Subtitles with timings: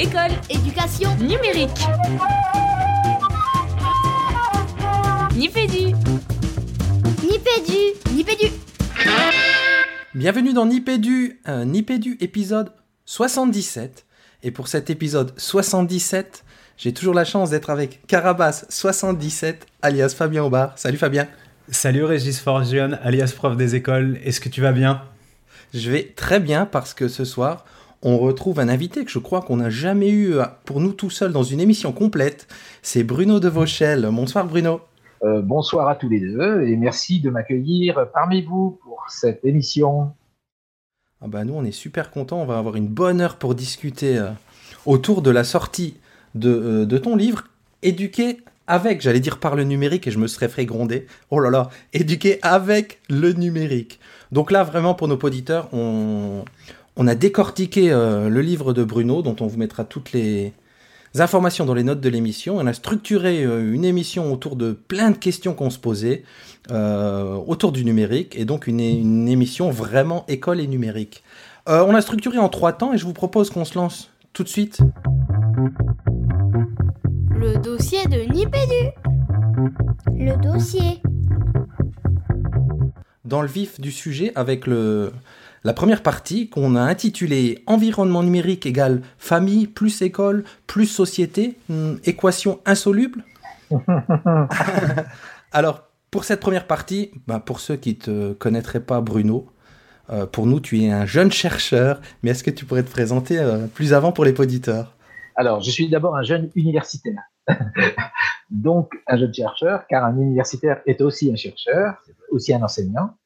[0.00, 0.30] École.
[0.48, 1.10] Éducation.
[1.16, 1.70] Numérique.
[5.34, 5.92] Nipédu.
[7.24, 8.14] Nipédu.
[8.14, 8.52] Nipédu.
[10.14, 12.70] Bienvenue dans Nipédu, un Nipédu épisode
[13.06, 14.06] 77.
[14.44, 16.44] Et pour cet épisode 77,
[16.76, 20.74] j'ai toujours la chance d'être avec Carabas 77, alias Fabien Aubard.
[20.76, 21.26] Salut Fabien.
[21.72, 24.20] Salut Régis Forgione, alias prof des écoles.
[24.22, 25.02] Est-ce que tu vas bien?
[25.74, 27.64] Je vais très bien parce que ce soir,
[28.02, 31.32] on retrouve un invité que je crois qu'on n'a jamais eu pour nous tout seuls
[31.32, 32.46] dans une émission complète.
[32.82, 34.08] C'est Bruno de Vauchel.
[34.12, 34.80] Bonsoir Bruno.
[35.24, 40.12] Euh, bonsoir à tous les deux et merci de m'accueillir parmi vous pour cette émission.
[41.20, 44.16] Ah bah nous on est super contents, on va avoir une bonne heure pour discuter
[44.16, 44.30] euh,
[44.86, 45.96] autour de la sortie
[46.36, 47.44] de, euh, de ton livre
[47.82, 48.38] Éduquer
[48.68, 51.06] avec, j'allais dire par le numérique et je me serais fait gronder.
[51.30, 53.98] Oh là là, éduquer avec le numérique.
[54.30, 56.44] Donc là vraiment pour nos auditeurs, on,
[56.98, 60.52] on a décortiqué euh, le livre de Bruno dont on vous mettra toutes les
[61.14, 62.56] informations dans les notes de l'émission.
[62.58, 66.24] On a structuré euh, une émission autour de plein de questions qu'on se posait
[66.72, 71.22] euh, autour du numérique et donc une, une émission vraiment école et numérique.
[71.70, 74.48] On a structuré en trois temps et je vous propose qu'on se lance tout de
[74.48, 74.78] suite.
[77.30, 78.94] Le dossier de Nipédu.
[80.16, 81.02] Le dossier.
[83.26, 85.12] dans le vif du sujet avec le,
[85.68, 91.96] la première partie qu'on a intitulée Environnement numérique égale famille plus école plus société, hmm,
[92.04, 93.22] équation insoluble.
[95.52, 99.46] Alors, pour cette première partie, bah, pour ceux qui ne te connaîtraient pas, Bruno,
[100.08, 103.38] euh, pour nous, tu es un jeune chercheur, mais est-ce que tu pourrais te présenter
[103.38, 104.96] euh, plus avant pour les auditeurs?
[105.36, 107.20] Alors, je suis d'abord un jeune universitaire.
[108.50, 113.18] Donc, un jeune chercheur, car un universitaire est aussi un chercheur, c'est aussi un enseignant.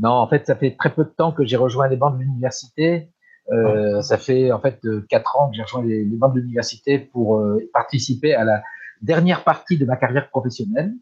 [0.00, 2.22] Non, en fait, ça fait très peu de temps que j'ai rejoint les bancs de
[2.22, 3.10] l'université.
[3.50, 6.40] Euh, ça fait en fait euh, quatre ans que j'ai rejoint les, les bancs de
[6.40, 8.62] l'université pour euh, participer à la
[9.00, 10.92] dernière partie de ma carrière professionnelle.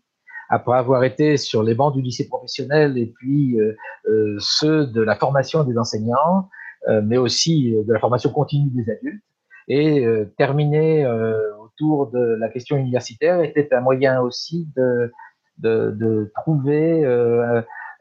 [0.48, 3.76] Après avoir été sur les bancs du lycée professionnel et puis euh,
[4.08, 6.48] euh, ceux de la formation des enseignants,
[6.88, 9.24] euh, mais aussi de la formation continue des adultes.
[9.66, 15.12] Et euh, terminer euh, autour de la question universitaire était un moyen aussi de,
[15.58, 17.04] de, de trouver,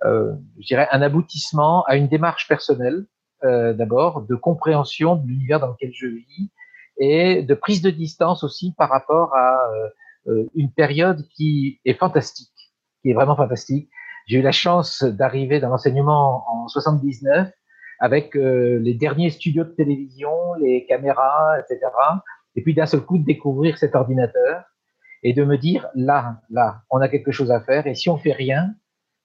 [0.03, 3.05] je dirais, un aboutissement à une démarche personnelle,
[3.43, 6.51] euh, d'abord, de compréhension de l'univers dans lequel je vis
[6.97, 9.89] et de prise de distance aussi par rapport à euh,
[10.27, 12.53] euh, une période qui est fantastique,
[13.01, 13.89] qui est vraiment fantastique.
[14.27, 17.51] J'ai eu la chance d'arriver dans l'enseignement en 79
[17.99, 21.79] avec euh, les derniers studios de télévision, les caméras, etc.
[22.55, 24.63] Et puis d'un seul coup de découvrir cet ordinateur
[25.23, 28.17] et de me dire là, là, on a quelque chose à faire et si on
[28.17, 28.73] fait rien,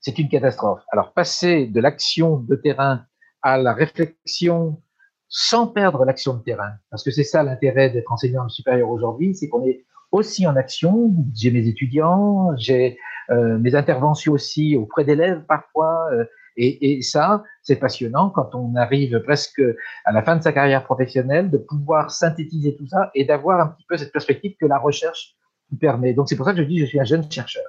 [0.00, 0.80] c'est une catastrophe.
[0.92, 3.04] Alors passer de l'action de terrain
[3.42, 4.82] à la réflexion
[5.28, 9.48] sans perdre l'action de terrain, parce que c'est ça l'intérêt d'être enseignant supérieur aujourd'hui, c'est
[9.48, 11.14] qu'on est aussi en action.
[11.36, 12.98] J'ai mes étudiants, j'ai
[13.30, 16.24] euh, mes interventions aussi auprès d'élèves parfois, euh,
[16.56, 19.62] et, et ça, c'est passionnant quand on arrive presque
[20.04, 23.68] à la fin de sa carrière professionnelle de pouvoir synthétiser tout ça et d'avoir un
[23.68, 25.36] petit peu cette perspective que la recherche
[25.80, 26.12] permet.
[26.12, 27.64] Donc c'est pour ça que je dis je suis un jeune chercheur.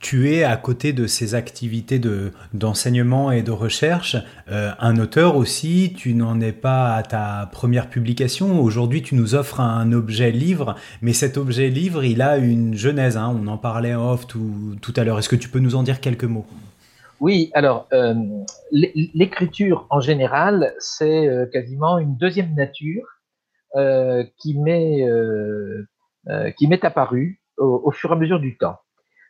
[0.00, 4.16] Tu es à côté de ces activités de, d'enseignement et de recherche,
[4.50, 8.60] euh, un auteur aussi, tu n'en es pas à ta première publication.
[8.62, 13.18] Aujourd'hui, tu nous offres un objet livre, mais cet objet livre, il a une genèse.
[13.18, 13.36] hein.
[13.38, 15.18] On en parlait off tout, tout à l'heure.
[15.18, 16.46] Est-ce que tu peux nous en dire quelques mots?
[17.20, 18.14] Oui, alors euh,
[18.72, 23.04] l'é- l'écriture en général, c'est euh, quasiment une deuxième nature
[24.38, 25.06] qui m'est
[26.56, 28.78] qui apparue au fur et à mesure du temps.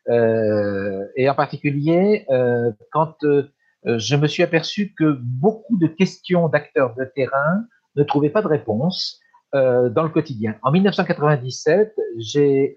[0.08, 3.50] Euh, et en particulier euh, quand euh,
[3.84, 7.64] je me suis aperçu que beaucoup de questions d'acteurs de terrain
[7.96, 9.20] ne trouvaient pas de réponse
[9.52, 10.54] dans le quotidien.
[10.62, 12.76] En 1997, j'ai,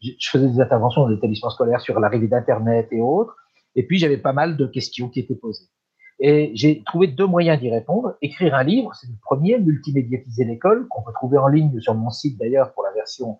[0.00, 3.36] je faisais des interventions dans les établissements scolaires sur l'arrivée d'Internet et autres,
[3.76, 5.68] et puis j'avais pas mal de questions qui étaient posées.
[6.18, 8.16] Et j'ai trouvé deux moyens d'y répondre.
[8.22, 12.10] Écrire un livre, c'est le premier, multimédiatiser l'école, qu'on peut trouver en ligne sur mon
[12.10, 13.38] site d'ailleurs pour la version,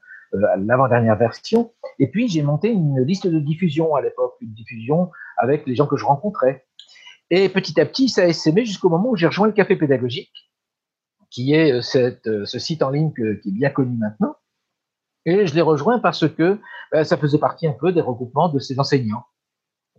[0.58, 1.72] l'avant-dernière version.
[1.98, 5.86] Et puis j'ai monté une liste de diffusion à l'époque, une diffusion avec les gens
[5.86, 6.66] que je rencontrais.
[7.30, 10.32] Et petit à petit, ça a essaimé jusqu'au moment où j'ai rejoint le Café Pédagogique,
[11.30, 14.36] qui est euh, euh, ce site en ligne qui est bien connu maintenant.
[15.26, 16.60] Et je l'ai rejoint parce que
[17.02, 19.24] ça faisait partie un peu des regroupements de ces enseignants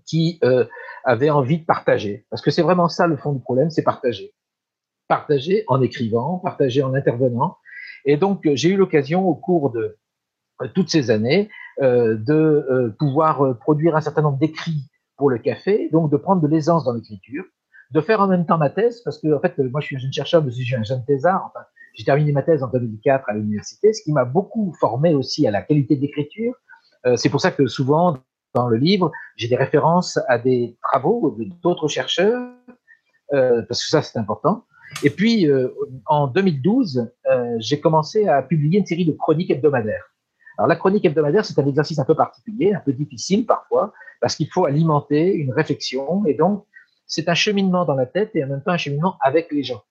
[0.06, 0.66] qui euh,
[1.04, 2.26] avaient envie de partager.
[2.30, 4.34] Parce que c'est vraiment ça le fond du problème, c'est partager.
[5.08, 7.58] Partager en écrivant, partager en intervenant.
[8.06, 9.98] Et donc, euh, j'ai eu l'occasion au cours de euh,
[10.74, 11.50] toutes ces années
[11.82, 16.18] euh, de euh, pouvoir euh, produire un certain nombre d'écrits pour le café, donc de
[16.18, 17.44] prendre de l'aisance dans l'écriture,
[17.92, 20.00] de faire en même temps ma thèse, parce que en fait, moi je suis un
[20.00, 21.52] jeune chercheur, mais je suis un jeune thésard.
[21.54, 25.48] Enfin, j'ai terminé ma thèse en 2004 à l'université, ce qui m'a beaucoup formé aussi
[25.48, 26.54] à la qualité d'écriture.
[27.06, 28.18] Euh, c'est pour ça que souvent,
[28.54, 32.50] dans le livre, j'ai des références à des travaux d'autres chercheurs,
[33.34, 34.66] euh, parce que ça c'est important.
[35.04, 35.70] Et puis, euh,
[36.06, 40.15] en 2012, euh, j'ai commencé à publier une série de chroniques hebdomadaires.
[40.58, 44.36] Alors, la chronique hebdomadaire, c'est un exercice un peu particulier, un peu difficile parfois, parce
[44.36, 46.66] qu'il faut alimenter une réflexion, et donc,
[47.08, 49.84] c'est un cheminement dans la tête et en même temps un cheminement avec les gens.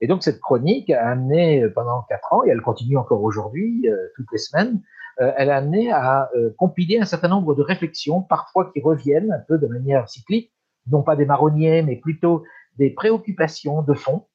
[0.00, 3.88] Et donc, cette chronique a amené euh, pendant quatre ans, et elle continue encore aujourd'hui,
[4.16, 4.82] toutes les semaines,
[5.18, 9.58] elle a amené à compiler un certain nombre de réflexions, parfois qui reviennent un peu
[9.58, 10.52] de manière cyclique,
[10.86, 12.44] non pas des marronniers, mais plutôt
[12.76, 14.26] des préoccupations de fond,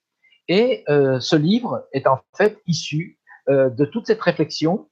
[0.48, 3.20] et euh, ce livre est en fait issu
[3.50, 4.90] euh, de toute cette réflexion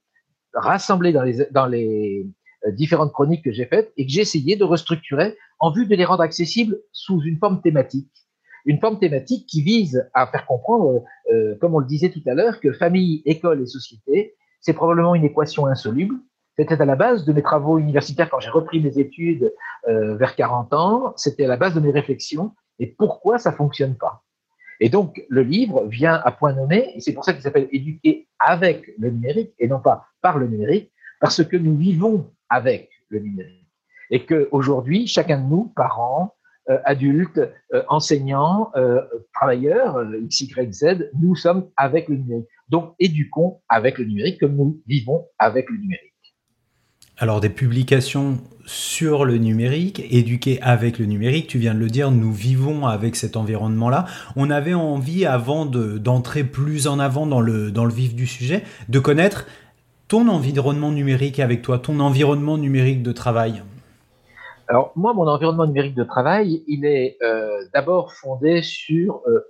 [0.54, 2.26] rassemblée dans les,
[2.66, 5.94] euh, différentes chroniques que j'ai faites et que j'ai essayé de restructurer en vue de
[5.94, 8.10] les rendre accessibles sous une forme thématique.
[8.64, 11.02] Une forme thématique qui vise à faire comprendre,
[11.32, 15.14] euh, comme on le disait tout à l'heure, que famille, école et société, c'est probablement
[15.14, 16.14] une équation insoluble.
[16.56, 19.52] C'était à la base de mes travaux universitaires quand j'ai repris mes études
[19.88, 21.12] euh, vers 40 ans.
[21.16, 22.54] C'était à la base de mes réflexions.
[22.78, 24.22] Et pourquoi ça fonctionne pas?
[24.82, 28.26] Et donc, le livre vient à point nommé, et c'est pour ça qu'il s'appelle Éduquer
[28.40, 30.90] avec le numérique et non pas par le numérique,
[31.20, 33.68] parce que nous vivons avec le numérique.
[34.10, 36.34] Et qu'aujourd'hui, chacun de nous, parents,
[36.68, 37.38] euh, adultes,
[37.72, 39.02] euh, enseignants, euh,
[39.32, 42.48] travailleurs, X, Y, Z, nous sommes avec le numérique.
[42.68, 46.11] Donc, éduquons avec le numérique comme nous vivons avec le numérique.
[47.22, 52.10] Alors des publications sur le numérique, éduquer avec le numérique, tu viens de le dire,
[52.10, 54.06] nous vivons avec cet environnement-là.
[54.34, 59.46] On avait envie, avant d'entrer plus en avant dans le, vif du sujet, de connaître
[60.08, 63.62] ton environnement numérique avec toi, ton environnement numérique de travail.
[64.66, 69.42] Alors moi, mon environnement numérique de travail, il est euh, d'abord fondé sur euh,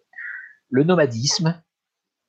[0.69, 1.59] le nomadisme,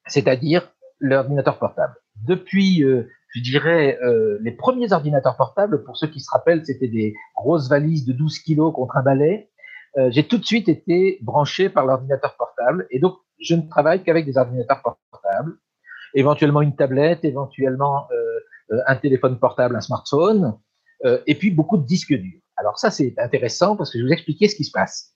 [0.07, 1.96] c'est-à-dire l'ordinateur portable.
[2.25, 6.88] Depuis euh, je dirais, euh, les premiers ordinateurs portables, pour ceux qui se rappellent, c'était
[6.88, 9.50] des grosses valises de 12 kilos contre un balai.
[9.98, 14.04] Euh, j'ai tout de suite été branché par l'ordinateur portable et donc je ne travaille
[14.04, 15.58] qu'avec des ordinateurs portables,
[16.14, 20.58] éventuellement une tablette, éventuellement euh, un téléphone portable, un smartphone,
[21.28, 22.40] et puis beaucoup de disques durs.
[22.56, 25.14] Alors ça c'est intéressant parce que je vais vous expliquer ce qui se passe.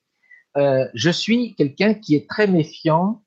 [0.55, 3.23] je suis quelqu'un qui est très méfiant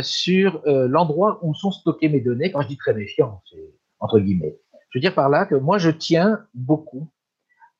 [0.00, 2.50] sur l'endroit où sont stockées mes données.
[2.50, 4.58] Quand je dis très méfiant, c'est entre guillemets.
[4.90, 7.08] Je veux dire par là que moi, je tiens beaucoup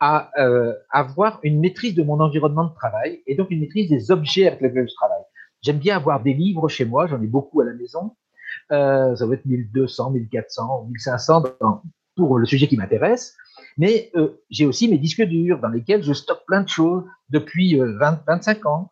[0.01, 4.11] à euh, avoir une maîtrise de mon environnement de travail et donc une maîtrise des
[4.11, 5.23] objets avec lesquels je travaille.
[5.61, 8.17] J'aime bien avoir des livres chez moi, j'en ai beaucoup à la maison.
[8.73, 11.45] Euh, ça va être 1200, 1400, 1500
[12.17, 13.37] pour le sujet qui m'intéresse.
[13.77, 17.77] Mais euh, j'ai aussi mes disques durs dans lesquels je stocke plein de choses depuis
[17.77, 18.91] 20, 25 ans.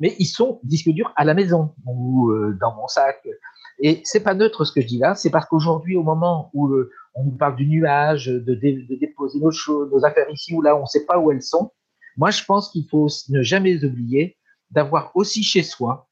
[0.00, 3.26] mais ils sont disques durs à la maison ou dans mon sac.
[3.80, 6.68] Et c'est pas neutre ce que je dis là, c'est parce qu'aujourd'hui, au moment où
[6.68, 10.76] euh, on nous parle du nuage, de, déposer nos, choses, nos affaires ici ou là,
[10.76, 11.72] on ne sait pas où elles sont.
[12.16, 14.36] Moi, je pense qu'il faut ne jamais oublier
[14.70, 16.08] d'avoir aussi chez soi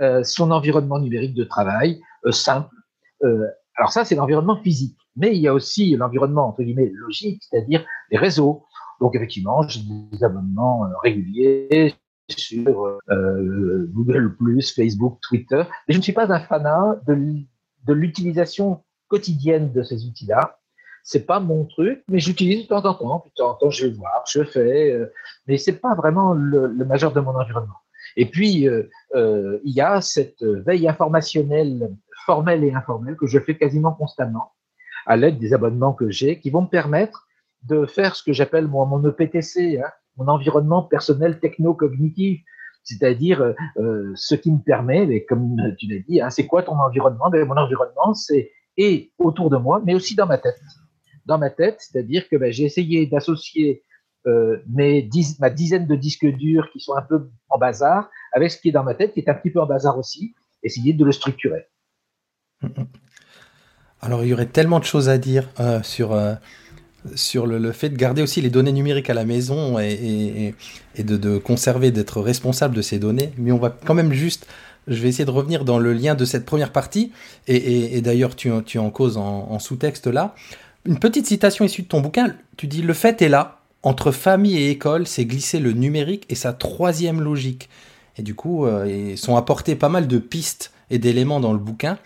[0.00, 2.74] euh, son environnement numérique de travail euh, simple.
[3.76, 7.84] alors ça, c'est l'environnement physique, mais il y a aussi l'environnement entre guillemets logique, c'est-à-dire
[8.10, 8.64] les réseaux.
[9.00, 11.94] Donc effectivement, j'ai des abonnements réguliers
[12.30, 14.34] sur euh, Google+,
[14.74, 15.62] Facebook, Twitter.
[15.88, 20.58] Je ne suis pas un fanat de, l'utilisation quotidienne de ces outils-là.
[21.02, 23.24] C'est pas mon truc, mais j'utilise de temps en temps.
[23.24, 25.12] De temps en temps, je vais voir, je fais, euh,
[25.46, 27.78] mais c'est pas vraiment le, majeur de mon environnement.
[28.16, 31.90] Et puis, euh, euh, il y a cette veille informationnelle
[32.26, 34.52] formelle et informelle que je fais quasiment constamment
[35.06, 37.26] à l'aide des abonnements que j'ai, qui vont me permettre
[37.62, 42.42] de faire ce que j'appelle mon EPTC, hein, mon environnement personnel techno-cognitif,
[42.84, 46.62] c'est-à-dire euh, euh, ce qui me permet, mais comme tu l'as dit, hein, c'est quoi
[46.62, 47.30] ton environnement?
[47.30, 50.58] Ben, Mon environnement, c'est et autour de moi, mais aussi dans ma tête.
[51.26, 53.82] Dans ma tête, c'est-à-dire que ben, j'ai essayé d'associer
[54.26, 55.08] euh, mes
[55.38, 58.72] ma dizaine de disques durs qui sont un peu en bazar avec ce qui est
[58.72, 61.66] dans ma tête, qui est un petit peu en bazar aussi, essayer de le structurer.
[64.00, 65.48] Alors, il y aurait tellement de choses à dire
[65.82, 66.14] sur
[67.14, 70.54] sur le, fait de garder aussi les données numériques à la maison et,
[70.98, 73.32] de, conserver, d'être responsable de ces données.
[73.38, 74.46] Mais on va quand même juste,
[74.86, 77.12] je vais essayer de revenir dans le lien de cette première partie,
[77.46, 80.34] et, d'ailleurs tu, tu en causes en, sous-texte là.
[80.86, 84.56] Une petite citation issue de ton bouquin, tu dis Le fait est là, entre famille
[84.56, 87.68] et école, c'est glisser le numérique et sa troisième logique.
[88.16, 91.58] Et du coup, euh, ils sont apportés pas mal de pistes et d'éléments dans le
[91.58, 91.98] bouquin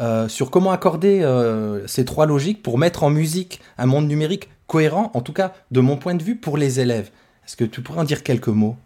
[0.00, 4.50] euh, sur comment accorder euh, ces trois logiques pour mettre en musique un monde numérique
[4.66, 7.10] cohérent, en tout cas de mon point de vue, pour les élèves.
[7.46, 8.76] Est-ce que tu pourrais en dire quelques mots?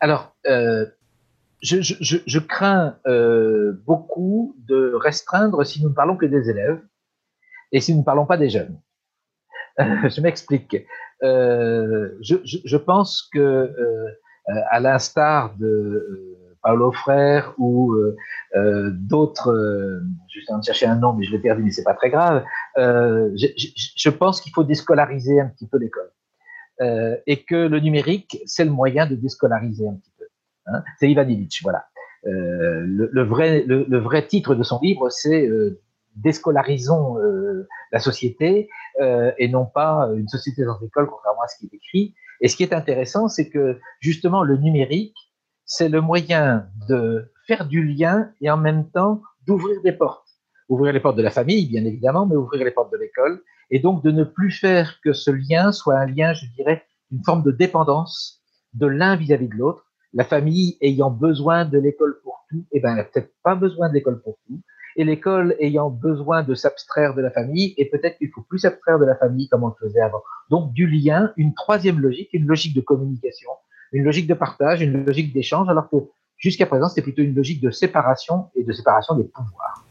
[0.00, 0.86] Alors, euh,
[1.62, 2.96] je, je, crains
[3.86, 6.80] beaucoup de restreindre si nous ne parlons que des élèves
[7.72, 8.78] et si nous ne parlons pas des jeunes.
[9.78, 10.76] je m'explique.
[11.22, 13.72] Je, pense que,
[14.70, 16.35] à l'instar de
[16.66, 19.54] Paulo Frère ou euh, d'autres,
[20.28, 21.94] je suis en train de chercher un nom, mais je l'ai perdu, mais c'est pas
[21.94, 22.44] très grave.
[22.76, 26.10] Je, pense qu'il faut déscolariser un petit peu l'école
[27.26, 30.24] et que le numérique, c'est le moyen de déscolariser un petit peu.
[30.66, 30.82] Hein.
[30.98, 31.86] c'est Ivan Illich, voilà.
[32.26, 35.80] Euh, le, vrai, le, vrai titre de son livre, c'est euh,
[36.16, 38.68] Déscolarisons euh, la société
[39.00, 42.14] euh, et non pas une société sans école, contrairement à ce qui est écrit.
[42.40, 45.14] Et ce qui est intéressant, c'est que justement le numérique,
[45.66, 50.26] c'est le moyen de faire du lien et en même temps d'ouvrir des portes.
[50.68, 53.42] Ouvrir les portes de la famille, bien évidemment, mais ouvrir les portes de l'école.
[53.70, 57.22] Et donc de ne plus faire que ce lien soit un lien, je dirais, une
[57.22, 58.42] forme de dépendance
[58.74, 62.90] de l'un vis-à-vis de l'autre la famille ayant besoin de l'école pour tout, eh ben,
[62.92, 64.60] elle n'a peut-être pas besoin de l'école pour tout.
[64.96, 68.98] Et l'école ayant besoin de s'abstraire de la famille, et peut-être qu'il faut plus s'abstraire
[68.98, 70.22] de la famille comme on le faisait avant.
[70.48, 73.50] Donc, du lien, une troisième logique, une logique de communication,
[73.96, 75.96] une logique de partage, une logique d'échange, alors que
[76.36, 79.85] jusqu'à présent, c'était plutôt une logique de séparation et de séparation des pouvoirs.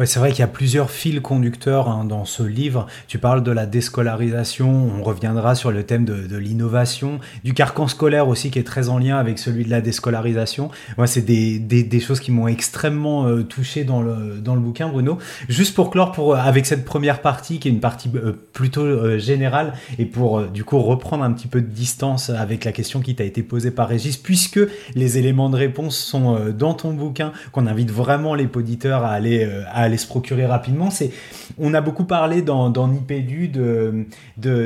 [0.00, 2.86] Ouais, c'est vrai qu'il y a plusieurs fils conducteurs hein, dans ce livre.
[3.06, 8.26] Tu parles de la déscolarisation, on reviendra sur le thème de, l'innovation, du carcan scolaire
[8.26, 10.70] aussi qui est très en lien avec celui de la déscolarisation.
[10.96, 15.18] Moi, c'est des, choses qui m'ont extrêmement euh, touché dans le, bouquin, Bruno.
[15.50, 19.18] Juste pour clore pour, avec cette première partie qui est une partie euh, plutôt euh,
[19.18, 23.14] générale et pour du coup reprendre un petit peu de distance avec la question qui
[23.14, 24.60] t'a été posée par Régis, puisque
[24.94, 29.46] les éléments de réponse sont dans ton bouquin, qu'on invite vraiment les auditeurs à aller,
[29.90, 30.90] aller se procurer rapidement.
[30.90, 31.10] C'est,
[31.58, 34.06] on a beaucoup parlé dans, dans Nipédu de,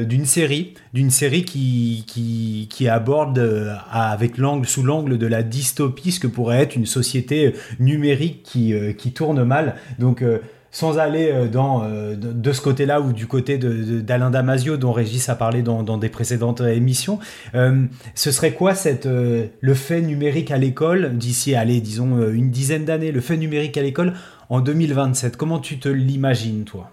[0.05, 6.13] d'une série, d'une série qui, qui, aborde euh, avec l'angle, sous l'angle de la dystopie,
[6.13, 9.77] ce que pourrait être une société numérique qui, euh, qui tourne mal.
[9.99, 10.39] Donc, euh,
[10.71, 15.63] sans aller dans, de, ce côté-là ou du côté d'Alain Damasio dont Régis a parlé
[15.63, 17.21] dans, dans des précédentes émissions,
[17.53, 23.13] ce serait quoi cette, le fait numérique à l'école d'ici, allez, disons une dizaine d'années,
[23.13, 24.15] le fait numérique à l'école
[24.49, 26.91] en 2027 Comment tu te l'imagines, toi?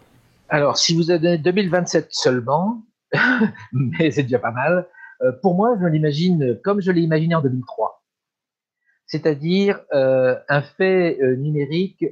[0.49, 2.83] Alors, si vous avez 2027 seulement,
[3.73, 4.87] mais c'est déjà pas mal,
[5.21, 8.03] euh, pour moi, je l'imagine comme je l'ai imaginé en 2003.
[9.05, 12.05] C'est-à-dire euh, un fait euh, numérique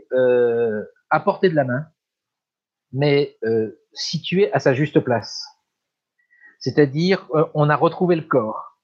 [1.09, 1.87] à portée de la main,
[2.91, 3.37] mais
[3.93, 5.45] situé à sa juste place.
[6.59, 8.77] C'est-à-dire, on a retrouvé le corps,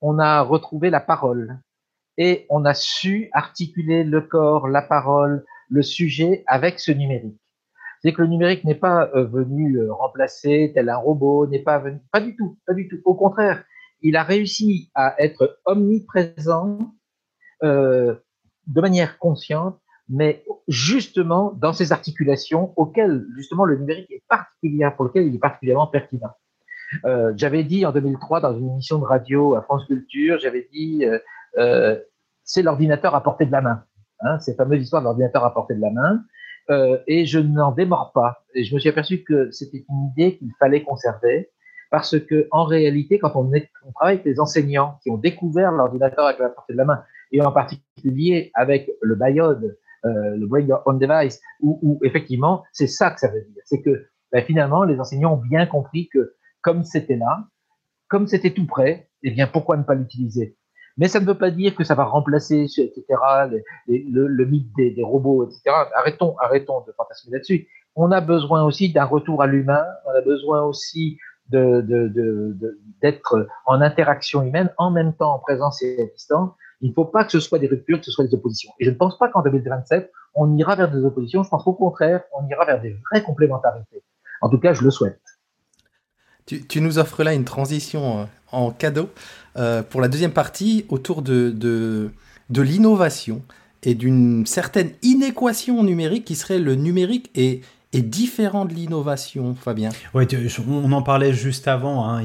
[0.00, 1.60] on a retrouvé la parole,
[2.18, 7.40] et on a su articuler le corps, la parole, le sujet avec ce numérique.
[8.02, 11.78] C'est que le numérique n'est pas euh, venu euh, remplacer tel un robot, n'est pas
[11.78, 13.00] venu, pas du tout, pas du tout.
[13.04, 13.64] Au contraire,
[14.02, 16.78] il a réussi à être omniprésent
[17.62, 18.16] euh,
[18.66, 25.06] de manière consciente, mais justement dans ces articulations auxquelles justement le numérique est particulier, pour
[25.06, 26.32] lequel il est particulièrement pertinent.
[27.36, 31.06] J'avais dit en 2003 dans une émission de radio à France Culture, j'avais dit
[32.44, 33.84] c'est l'ordinateur à portée de la main
[34.22, 36.22] hein, ces fameuses histoires d'ordinateur à portée de la main,
[36.70, 38.44] euh, et je n'en démords pas.
[38.54, 41.50] Et je me suis aperçu que c'était une idée qu'il fallait conserver,
[41.90, 43.50] parce que en réalité, quand on,
[43.94, 47.52] travaille avec les enseignants qui ont découvert l'ordinateur la portée de la main, et en
[47.52, 53.10] particulier avec le BIOD, euh, le Bring Your Own Device, où, où effectivement, c'est ça
[53.10, 53.62] que ça veut dire.
[53.64, 57.44] C'est que ben, finalement, les enseignants ont bien compris que comme c'était là,
[58.08, 60.56] comme c'était tout prêt, eh bien, pourquoi ne pas l'utiliser?
[60.96, 63.04] Mais ça ne veut pas dire que ça va remplacer, etc.,
[63.88, 65.62] le, mythe des, robots, etc.
[65.96, 67.68] Arrêtons, arrêtons de fantasmer là-dessus.
[67.96, 71.18] On a besoin aussi d'un retour à l'humain, on a besoin aussi
[71.50, 76.50] de, de, d'être en interaction humaine, en même temps en présence et à distance.
[76.80, 78.72] Il ne faut pas que ce soit des ruptures, que ce soit des oppositions.
[78.80, 81.42] Et je ne pense pas qu'en 2027, on ira vers des oppositions.
[81.42, 84.02] Je pense qu'au contraire, on ira vers des vraies complémentarités.
[84.40, 85.20] En tout cas, je le souhaite.
[86.46, 89.10] Tu, nous offres là une transition euh, en cadeau
[89.56, 93.42] euh, pour la deuxième partie autour de, de, l'innovation
[93.82, 97.62] et d'une certaine inéquation numérique qui serait le numérique est
[97.94, 99.90] différent de l'innovation, Fabien.
[100.14, 100.26] Oui,
[100.68, 102.08] on en parlait juste avant.
[102.08, 102.22] Hein,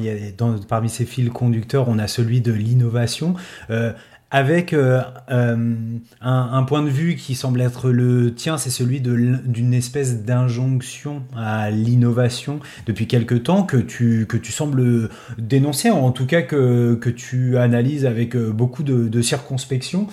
[0.67, 3.35] parmi ces fils conducteurs, on a celui de l'innovation.
[3.69, 3.91] Euh,
[4.29, 5.75] avec euh, euh,
[6.21, 11.71] un, point de vue qui semble être le tien, c'est celui d'une espèce d'injonction à
[11.71, 18.35] l'innovation depuis quelque temps que tu, sembles dénoncer, en tout cas que, tu analyses avec
[18.35, 20.07] euh, beaucoup de, circonspection.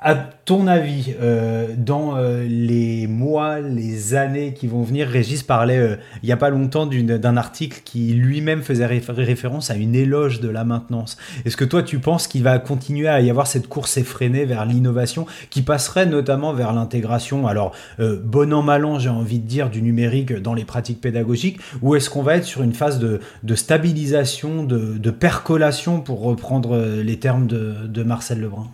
[0.00, 5.08] À ton avis, euh, dans euh, les mois, les années qui vont venir.
[5.08, 9.74] Régis parlait euh, il n'y a pas longtemps d'un article qui lui-même faisait référence à
[9.74, 11.16] une éloge de la maintenance.
[11.44, 14.64] Est-ce que toi tu penses qu'il va continuer à y avoir cette course effrénée vers
[14.64, 19.70] l'innovation qui passerait notamment vers l'intégration, alors bon an mal an j'ai envie de dire,
[19.70, 23.20] du numérique dans les pratiques pédagogiques, ou est-ce qu'on va être sur une phase de,
[23.54, 28.68] stabilisation, de, percolation pour reprendre les termes de Marcel Lebrun?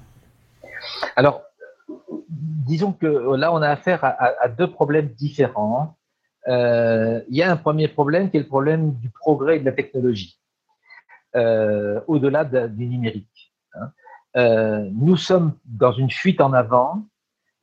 [1.17, 1.43] Alors,
[2.29, 3.07] disons que
[3.37, 5.97] là, on a affaire à, deux problèmes différents.
[6.49, 9.73] Euh, il y a un premier problème qui est le problème du progrès de la
[9.73, 10.39] technologie,
[11.37, 13.53] euh, au-delà du numérique.
[13.75, 13.91] Hein.
[14.37, 17.07] Euh, nous sommes dans une fuite en avant,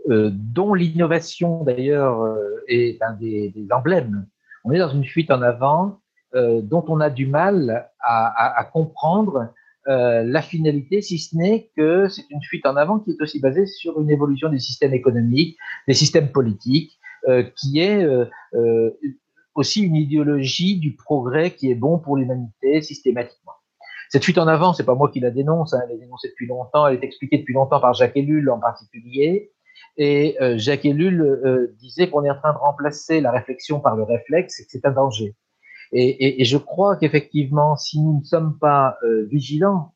[0.08, 2.36] dont l'innovation d'ailleurs
[2.68, 4.26] est un des, emblèmes.
[4.64, 6.00] On est dans une fuite en avant
[6.34, 9.54] dont on a du mal à comprendre
[9.88, 13.40] euh, la finalité, si ce n'est que c'est une fuite en avant qui est aussi
[13.40, 15.58] basée sur une évolution des systèmes économiques,
[15.88, 18.92] des systèmes politiques, euh, qui est euh,
[19.56, 23.54] aussi une idéologie du progrès qui est bon pour l'humanité systématiquement.
[24.10, 26.48] Cette fuite en avant, c'est pas moi qui la dénonce, hein, elle est dénoncée depuis
[26.48, 29.52] longtemps, elle est expliquée depuis longtemps par Jacques Ellul en particulier.
[29.98, 34.60] Et Jacques Ellul disait qu'on est en train de remplacer la réflexion par le réflexe
[34.60, 35.36] et que c'est un danger.
[35.94, 39.94] Et, je crois qu'effectivement, si nous ne sommes pas euh, vigilants,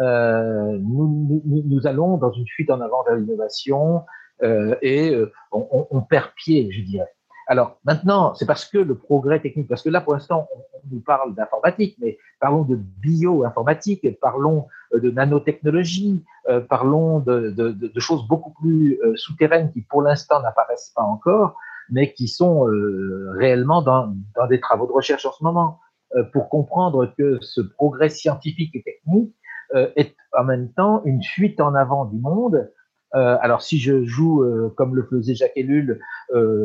[0.00, 4.04] euh, nous, allons dans une fuite en avant vers l'innovation
[4.42, 5.16] euh, et
[5.50, 7.12] on, perd pied, je dirais.
[7.46, 11.00] Alors maintenant, c'est parce que le progrès technique, parce que là pour l'instant on, nous
[11.00, 16.22] parle d'informatique, mais parlons de bioinformatique, parlons de nanotechnologie,
[16.68, 21.56] parlons de, choses beaucoup plus souterraines qui pour l'instant n'apparaissent pas encore
[21.90, 25.80] mais qui sont euh, réellement dans, dans, des travaux de recherche en ce moment,
[26.16, 29.34] euh, pour comprendre que ce progrès scientifique et technique
[29.74, 32.70] euh, est en même temps une fuite en avant du monde.
[33.12, 34.44] alors si je joue
[34.76, 35.98] comme le faisait Jacques Ellul,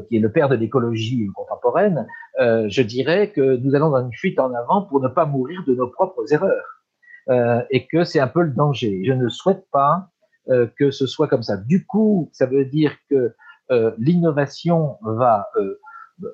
[0.08, 2.06] qui est le père de l'écologie contemporaine,
[2.38, 5.74] je dirais que nous allons dans une fuite en avant pour ne pas mourir de
[5.74, 7.66] nos propres erreurs.
[7.70, 9.04] et que c'est un peu le danger.
[9.06, 10.10] Je ne souhaite pas
[10.78, 11.56] que ce soit comme ça.
[11.56, 13.34] Du coup, ça veut dire que
[13.98, 15.80] l'innovation va, euh,
[16.24, 16.28] euh,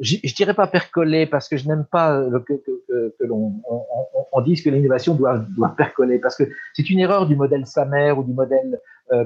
[0.00, 3.82] je, dirais pas percoler parce que je n'aime pas que, l'on on,
[4.32, 5.44] on, dise que l'innovation doit,
[5.76, 6.44] percoler parce que
[6.74, 8.80] c'est une erreur du modèle Samer ou du modèle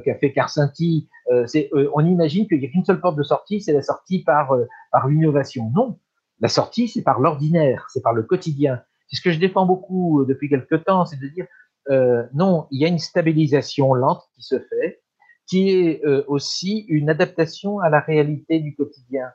[0.04, 1.08] qu'a fait Carcinti.
[1.28, 4.56] on imagine qu'il n'y a qu'une seule porte de sortie, c'est la sortie par,
[4.90, 5.70] par l'innovation.
[5.74, 5.98] Non,
[6.40, 8.80] la sortie, c'est par l'ordinaire, c'est par le quotidien.
[9.08, 11.46] C'est ce que je défends beaucoup depuis quelque temps, c'est de dire
[11.90, 15.02] euh, non, il y a une stabilisation lente qui se fait,
[15.46, 19.26] qui est euh, aussi une adaptation à la réalité du quotidien.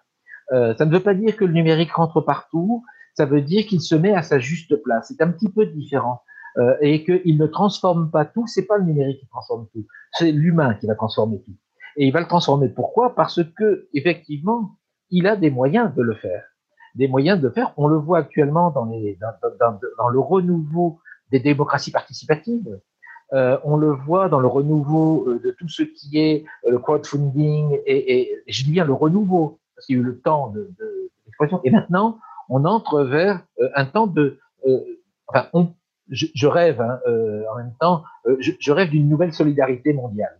[0.51, 3.81] Euh, ça ne veut pas dire que le numérique rentre partout, ça veut dire qu'il
[3.81, 5.07] se met à sa juste place.
[5.07, 6.21] C'est un petit peu différent.
[6.57, 10.31] Euh, et qu'il ne transforme pas tout, c'est pas le numérique qui transforme tout, c'est
[10.31, 11.53] l'humain qui va transformer tout.
[11.95, 13.15] Et il va le transformer pourquoi?
[13.15, 14.77] Parce que effectivement,
[15.11, 16.43] il a des moyens de le faire.
[16.95, 17.73] Des moyens de le faire.
[17.77, 20.99] On le voit actuellement dans, le renouveau
[21.31, 22.79] des démocraties participatives.
[23.33, 27.77] Euh, on le voit dans le renouveau euh, de tout ce qui est euh, crowdfunding
[27.85, 30.71] et, et, je dis bien le renouveau parce qu'il y a eu le temps de,
[30.79, 31.09] de,
[31.63, 33.43] Et maintenant, on entre vers
[33.75, 34.39] un temps de.
[35.27, 35.69] enfin, on,
[36.09, 38.03] je, je, rêve hein, en même temps.
[38.39, 40.37] Je, je, rêve d'une nouvelle solidarité mondiale,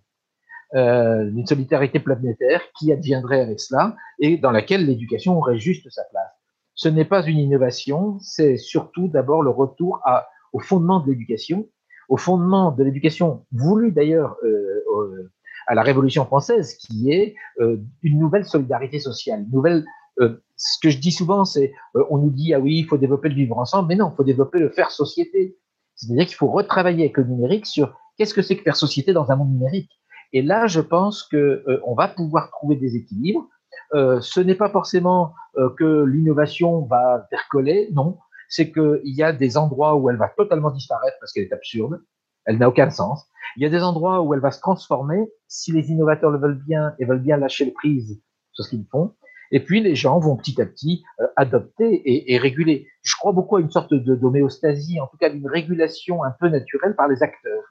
[0.73, 6.31] d'une solidarité planétaire qui adviendrait avec cela et dans laquelle l'éducation aurait juste sa place.
[6.73, 11.67] Ce n'est pas une innovation, c'est surtout d'abord le retour à, au fondement de l'éducation
[12.09, 15.31] au fondement de l'éducation voulue d'ailleurs euh,
[15.67, 19.85] à la Révolution française, qui est euh, une nouvelle solidarité sociale, nouvelle.
[20.19, 21.71] Euh, ce que je dis souvent, c'est
[22.09, 24.23] on nous dit ah oui, il faut développer le vivre ensemble, mais non, il faut
[24.23, 25.57] développer le faire société.
[25.95, 29.31] C'est-à-dire qu'il faut retravailler avec le numérique sur qu'est-ce que c'est que faire société dans
[29.31, 29.91] un monde numérique.
[30.33, 33.47] Et là, je pense que on va pouvoir trouver des équilibres.
[33.93, 35.33] ce n'est pas forcément
[35.77, 38.17] que l'innovation va percoler, non
[38.49, 42.01] c'est qu'il y a des endroits où elle va totalement disparaître parce qu'elle est absurde,
[42.45, 43.27] elle n'a aucun sens.
[43.55, 46.61] Il y a des endroits où elle va se transformer si les innovateurs le veulent
[46.65, 49.13] bien et veulent bien lâcher le prise sur ce qu'ils font.
[49.51, 52.87] Et puis les gens vont petit à petit euh, adopter et, et, réguler.
[53.01, 56.49] Je crois beaucoup à une sorte de d'homéostasie, en tout cas d'une régulation un peu
[56.49, 57.63] naturelle par les acteurs.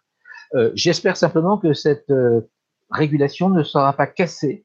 [0.55, 2.49] Euh, J'espère simplement que cette euh,
[2.91, 4.65] régulation ne sera pas cassée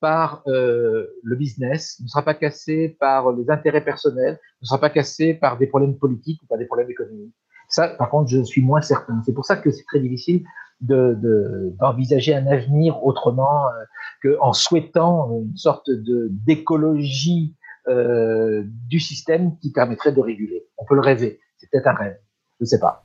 [0.00, 4.90] par euh, le business, ne sera pas cassé par les intérêts personnels, ne sera pas
[4.90, 7.34] cassé par des problèmes politiques ou par des problèmes économiques.
[7.68, 9.22] Ça, par contre, je suis moins certain.
[9.26, 10.44] C'est pour ça que c'est très difficile
[10.80, 17.56] d'envisager de, un avenir autrement euh, qu'en souhaitant une sorte de d'écologie
[17.88, 20.66] euh, du système qui permettrait de réguler.
[20.76, 21.40] On peut le rêver.
[21.56, 22.16] C'est peut-être un rêve.
[22.60, 23.04] Je ne sais pas.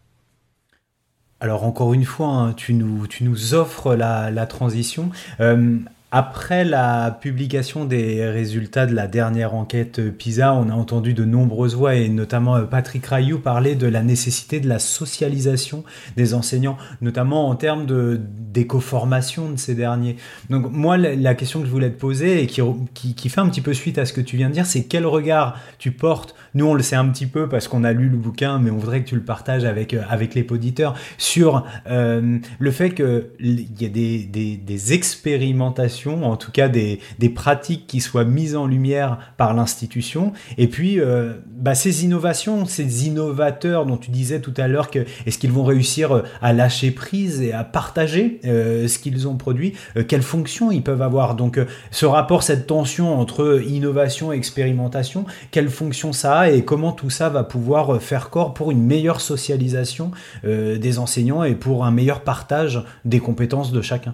[1.39, 5.09] Alors encore une fois, hein, tu, nous, tu nous offres la, la transition.
[5.39, 5.77] Euh,
[6.15, 11.73] Après la publication des résultats de la dernière enquête PISA, on a entendu de nombreuses
[11.73, 15.83] voix et notamment euh, Patrick Rayou parler de la nécessité de la socialisation
[16.15, 20.17] des enseignants, notamment en termes d'éco-formation de ces derniers.
[20.51, 23.73] Donc moi, la, question que je voulais te poser et qui, fait un petit peu
[23.73, 26.75] suite à ce que tu viens de dire, c'est quel regard tu portes, nous on
[26.75, 29.09] le sait un petit peu parce qu'on a lu le bouquin, mais on voudrait que
[29.09, 30.03] tu le partages avec, euh,
[30.35, 36.99] les auditeurs, sur euh, le fait qu'il y a des expérimentations en tout cas des,
[37.35, 40.33] pratiques qui soient mises en lumière par l'institution.
[40.57, 45.05] Et puis, euh, bah, ces innovations, ces innovateurs dont tu disais tout à l'heure que
[45.25, 49.35] est-ce qu'ils vont réussir euh, à lâcher prise et à partager euh, ce qu'ils ont
[49.35, 49.73] produit,
[50.07, 51.35] quelles fonctions ils peuvent avoir?
[51.35, 51.59] Donc,
[51.91, 57.09] ce rapport, cette tension entre innovation et expérimentation, quelle fonction ça a et comment tout
[57.09, 60.11] ça va pouvoir faire corps pour une meilleure socialisation
[60.43, 64.13] des enseignants et pour un meilleur partage des compétences de chacun?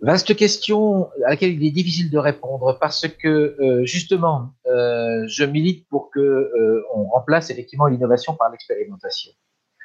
[0.00, 5.44] Vaste question à laquelle il est difficile de répondre parce que euh, justement, euh, je
[5.44, 9.32] milite pour que euh, on remplace effectivement l'innovation par l'expérimentation,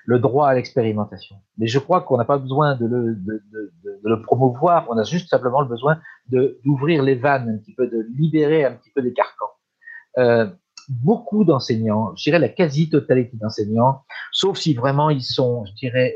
[0.06, 1.38] le droit à l'expérimentation.
[1.58, 4.99] Mais je crois qu'on n'a pas besoin de le, de, de, de, le, promouvoir, on
[4.99, 8.91] a juste simplement le besoin d'ouvrir les vannes un petit peu, de libérer un petit
[8.91, 9.49] peu des carcans.
[10.89, 16.15] beaucoup d'enseignants, je dirais la quasi-totalité d'enseignants, sauf si vraiment ils sont, je dirais,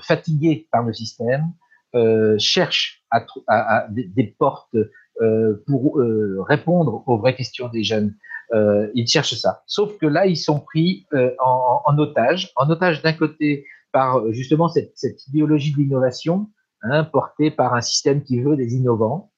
[0.00, 1.52] fatigués par le système,
[1.94, 4.76] euh, cherchent à, à, à des, portes
[5.20, 8.14] euh, pour euh, répondre aux vraies questions des jeunes.
[8.54, 9.62] Euh, ils cherchent ça.
[9.66, 14.30] Sauf que là, ils sont pris euh, en, en, otage, en otage d'un côté par
[14.32, 16.48] justement cette, cette idéologie de l'innovation,
[16.82, 19.32] hein, portée par un système qui veut des innovants,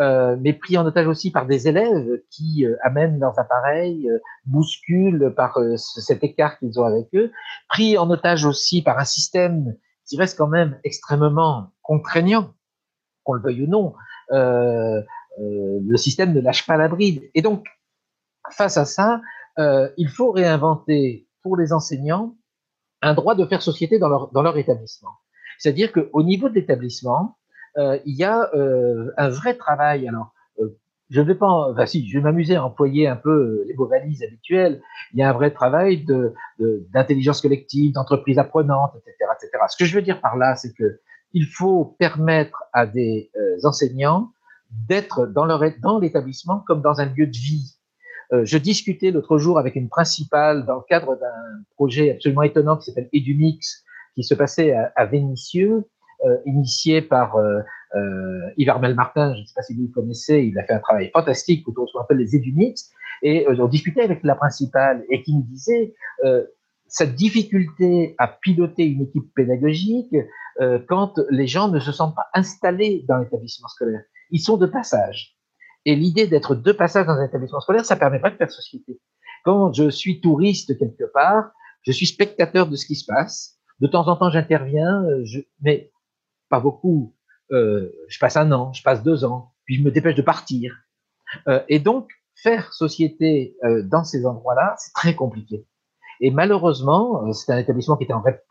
[0.00, 4.18] euh, mais pris en otage aussi par des élèves qui euh, amènent leurs appareils, euh,
[4.46, 7.32] bousculent par cet écart qu'ils ont avec eux,
[7.68, 9.74] pris en otage aussi par un système
[10.08, 12.54] qui reste quand même extrêmement contraignant,
[13.24, 13.94] qu'on le veuille ou non.
[14.32, 15.02] Euh,
[15.40, 17.22] euh, le système ne lâche pas la bride.
[17.34, 17.66] Et donc,
[18.50, 19.20] face à ça,
[19.58, 22.36] euh, il faut réinventer pour les enseignants
[23.02, 25.12] un droit de faire société dans leur, établissement.
[25.58, 27.36] C'est-à-dire qu'au niveau de l'établissement,
[27.76, 30.08] il y a un vrai travail.
[30.08, 30.32] Alors,
[31.10, 33.86] je ne vais pas, enfin si, je vais m'amuser à employer un peu les beaux
[33.86, 34.82] valises habituelles.
[35.12, 36.04] Il y a un vrai travail
[36.58, 39.64] d'intelligence collective, d'entreprise apprenante, etc., etc.
[39.68, 41.00] Ce que je veux dire par là, c'est que
[41.32, 44.32] il faut permettre à des euh, enseignants
[44.70, 47.76] d'être dans, leur, dans l'établissement comme dans un lieu de vie.
[48.32, 52.76] Euh, je discutais l'autre jour avec une principale dans le cadre d'un projet absolument étonnant
[52.76, 55.86] qui s'appelle Edumix, qui se passait à, à Vénissieux,
[56.26, 57.60] euh, initié par euh,
[57.94, 60.80] euh, Yves Martin, je ne sais pas si vous le connaissez, il a fait un
[60.80, 62.90] travail fantastique autour de ce qu'on appelle les Edumix,
[63.22, 65.92] et on discutait avec la principale et qui nous disait
[66.88, 70.14] cette difficulté à piloter une équipe pédagogique
[70.60, 74.02] euh, quand les gens ne se sentent pas installés dans l'établissement scolaire.
[74.30, 75.36] Ils sont de passage.
[75.84, 78.98] Et l'idée d'être de passage dans un établissement scolaire, ça permet pas de faire société.
[79.44, 81.50] Quand je suis touriste quelque part,
[81.82, 83.58] je suis spectateur de ce qui se passe.
[83.80, 85.92] De temps en temps, j'interviens, euh, je, mais
[86.48, 87.14] pas beaucoup.
[87.52, 90.74] Euh, je passe un an, je passe deux ans, puis je me dépêche de partir.
[91.46, 95.66] Euh, et donc, faire société euh, dans ces endroits-là, c'est très compliqué.
[96.20, 98.42] Et malheureusement, c'est un établissement qui était en REP+,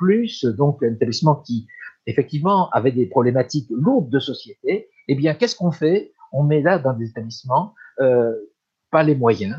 [0.56, 1.68] donc un établissement qui,
[2.06, 4.90] effectivement, avait des problématiques lourdes de société.
[5.10, 6.14] Eh bien, qu'est-ce qu'on fait?
[6.32, 9.58] On met là, dans des établissements, pas les moyens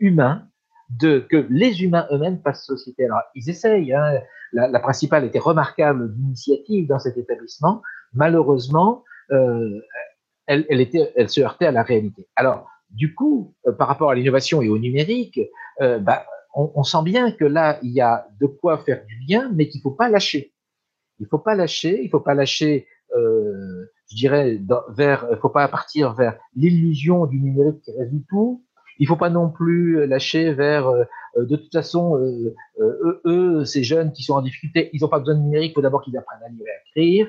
[0.00, 0.48] humains
[0.90, 3.04] de que les humains eux-mêmes fassent société.
[3.04, 3.92] Alors, ils essayent.
[3.92, 4.20] Hein.
[4.52, 7.82] La, principale était remarquable d'initiative dans cet établissement.
[8.14, 9.80] Malheureusement, euh,
[10.46, 10.66] elle,
[11.28, 12.26] se heurtait à la réalité.
[12.36, 15.40] Alors, du coup, euh, par rapport à l'innovation et au numérique,
[15.80, 19.50] euh, bah, on, sent bien que là, il y a de quoi faire du bien,
[19.54, 20.52] mais qu'il faut pas lâcher.
[21.18, 26.38] Il faut pas lâcher, il faut pas lâcher, je dirais, vers, faut pas partir vers
[26.54, 28.64] l'illusion du numérique qui résout tout.
[29.00, 30.92] Il faut pas non plus lâcher vers,
[31.36, 32.16] de toute façon,
[33.24, 35.82] eux, ces jeunes qui sont en difficulté, ils n'ont pas besoin de numérique, il faut
[35.82, 37.28] d'abord qu'ils apprennent à lire et à écrire.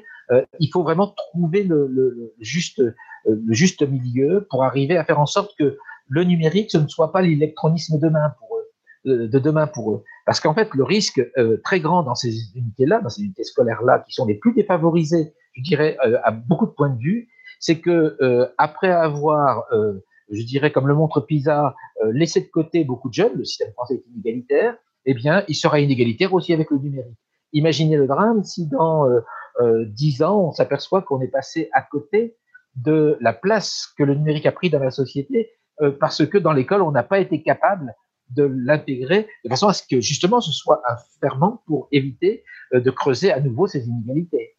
[0.60, 2.82] Il faut vraiment trouver le, le, juste,
[3.26, 7.12] le juste milieu pour arriver à faire en sorte que le numérique, ce ne soit
[7.12, 8.56] pas l'électronisme demain pour
[9.06, 10.04] de demain pour eux.
[10.26, 14.00] Parce qu'en fait, le risque euh, très grand dans ces unités-là, dans ces unités scolaires-là,
[14.00, 17.80] qui sont les plus défavorisées, je dirais, euh, à beaucoup de points de vue, c'est
[17.80, 19.64] que euh, après avoir,
[20.30, 21.76] je dirais, comme le montre PISA,
[22.12, 25.80] laissé de côté beaucoup de jeunes, le système français est inégalitaire, eh bien, il sera
[25.80, 27.18] inégalitaire aussi avec le numérique.
[27.54, 29.06] Imaginez le drame si dans
[29.88, 32.36] dix ans, on s'aperçoit qu'on est passé à côté
[32.76, 35.52] de la place que le numérique a pris dans la société,
[36.00, 37.94] parce que dans l'école, on n'a pas été capable
[38.32, 42.80] de l'intégrer de façon à ce que justement ce soit un ferment pour éviter euh,
[42.80, 44.56] de creuser à nouveau ces inégalités.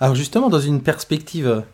[0.00, 1.64] Alors justement, dans une perspective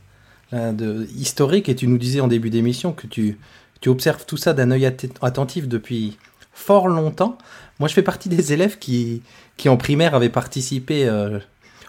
[1.16, 3.38] historique, et tu nous disais en début d'émission que tu,
[3.86, 6.16] observes tout ça d'un œil attentif depuis
[6.52, 7.36] fort longtemps.
[7.80, 9.22] Moi, je fais partie des élèves qui,
[9.56, 11.40] qui en primaire avaient participé euh,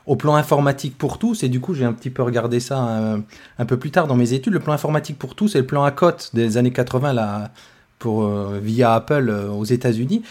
[0.08, 3.18] au plan informatique pour tous, et du coup, j'ai un petit peu regardé ça euh,
[3.58, 4.54] un, peu plus tard dans mes études.
[4.54, 7.52] Le plan informatique pour tous, c'est le plan ACOT des années 80 là,
[7.98, 10.22] pour, euh, via Apple aux États-Unis.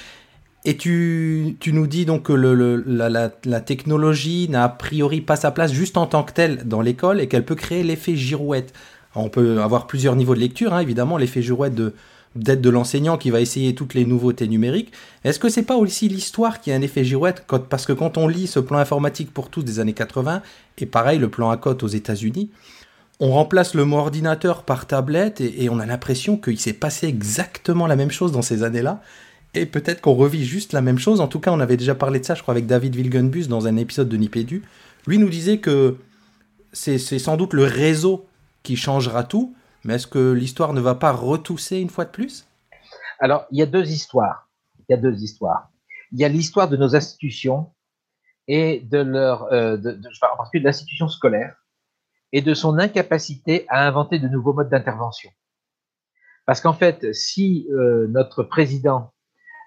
[0.67, 5.73] Et tu, tu, nous dis donc que la, technologie n'a a priori pas sa place
[5.73, 8.73] juste en tant que telle dans l'école et qu'elle peut créer l'effet girouette.
[9.15, 11.95] on peut avoir plusieurs niveaux de lecture, hein, évidemment, l'effet girouette de,
[12.35, 14.93] d'être de l'enseignant qui va essayer toutes les nouveautés numériques.
[15.23, 18.27] Est-ce que c'est pas aussi l'histoire qui a un effet girouette Parce que quand on
[18.27, 20.43] lit ce plan informatique pour tous des années 80,
[20.79, 22.51] et pareil le plan ACOT aux États-Unis,
[23.21, 27.87] on remplace le mot ordinateur par tablette et, on a l'impression qu'il s'est passé exactement
[27.87, 29.01] la même chose dans ces années-là.
[29.55, 31.21] Et peut-être qu'on revit juste la même chose.
[31.21, 33.69] En tout cas, on avait déjà parlé de ça, je crois, avec David Wilgenbus dans
[33.69, 34.63] un épisode de Nipédu.
[35.07, 35.97] Lui nous disait que
[36.73, 38.27] c'est sans doute le réseau
[38.65, 42.47] qui changera tout, mais est-ce que l'histoire ne va pas retousser une fois de plus?
[43.21, 44.49] Alors, il y a deux histoires.
[44.79, 45.71] Il y a deux histoires.
[46.13, 47.73] Il y a l'histoire de nos institutions
[48.47, 51.57] et de leur, euh, en particulier de l'institution scolaire
[52.33, 55.31] et de son incapacité à inventer de nouveaux modes d'intervention.
[56.47, 59.13] Parce qu'en fait, si euh, notre président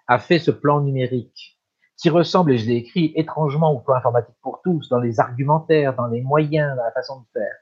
[0.07, 1.59] a fait ce plan numérique
[1.97, 5.95] qui ressemble, et je l'ai écrit étrangement au plan informatique pour tous, dans les argumentaires,
[5.95, 7.55] dans les moyens, dans la façon de faire,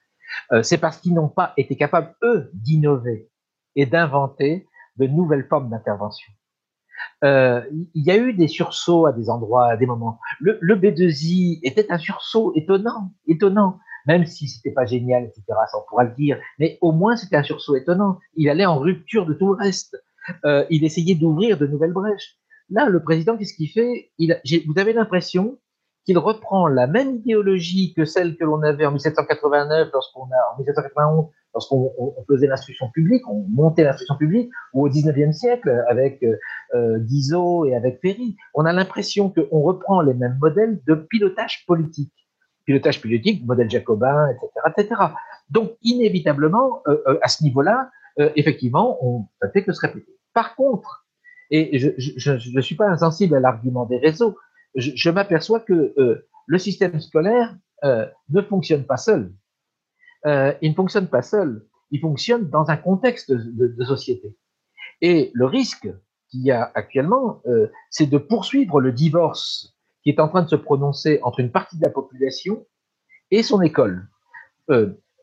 [0.61, 3.29] c'est parce qu'ils n'ont pas été capables, eux, d'innover
[3.75, 4.67] et d'inventer
[4.97, 6.31] de nouvelles formes d'intervention.
[7.23, 7.61] Euh,
[7.93, 10.19] il y a eu des sursauts à des endroits, à des moments.
[10.39, 15.89] Le, B2I était un sursaut étonnant, étonnant, même si c'était pas génial, etc., ça on
[15.89, 18.19] pourra le dire, mais au moins c'était un sursaut étonnant.
[18.35, 19.97] Il allait en rupture de tout le reste.
[20.45, 22.37] Euh, il essayait d'ouvrir de nouvelles brèches.
[22.69, 24.11] Là, le président, qu'est-ce qu'il fait?
[24.17, 25.59] Il, Vous avez l'impression
[26.05, 30.57] qu'il reprend la même idéologie que celle que l'on avait en 1789, lorsqu'on a, en
[30.57, 36.23] 1791, lorsqu'on faisait l'instruction publique, on montait l'instruction publique, ou au 19e siècle avec
[36.73, 38.35] euh, Guizot et avec Ferry.
[38.53, 42.13] On a l'impression qu'on reprend les mêmes modèles de pilotage politique.
[42.65, 45.01] Pilotage politique, modèle jacobin, etc., etc.
[45.49, 47.89] Donc, inévitablement, euh, euh, à ce niveau-là,
[48.19, 50.17] euh, effectivement, on, ça fait que se répéter.
[50.33, 51.05] Par contre,
[51.51, 54.35] et je ne suis pas insensible à l'argument des réseaux,
[54.75, 59.33] je, m'aperçois que euh, le système scolaire euh, ne fonctionne pas seul.
[60.25, 61.65] Euh, il ne fonctionne pas seul.
[61.91, 64.35] Il fonctionne dans un contexte de, de société.
[65.01, 65.87] Et le risque
[66.29, 67.41] qu'il y a actuellement,
[67.91, 71.77] c'est de poursuivre le divorce qui est en train de se prononcer entre une partie
[71.77, 72.65] de la population
[73.29, 74.07] et son école.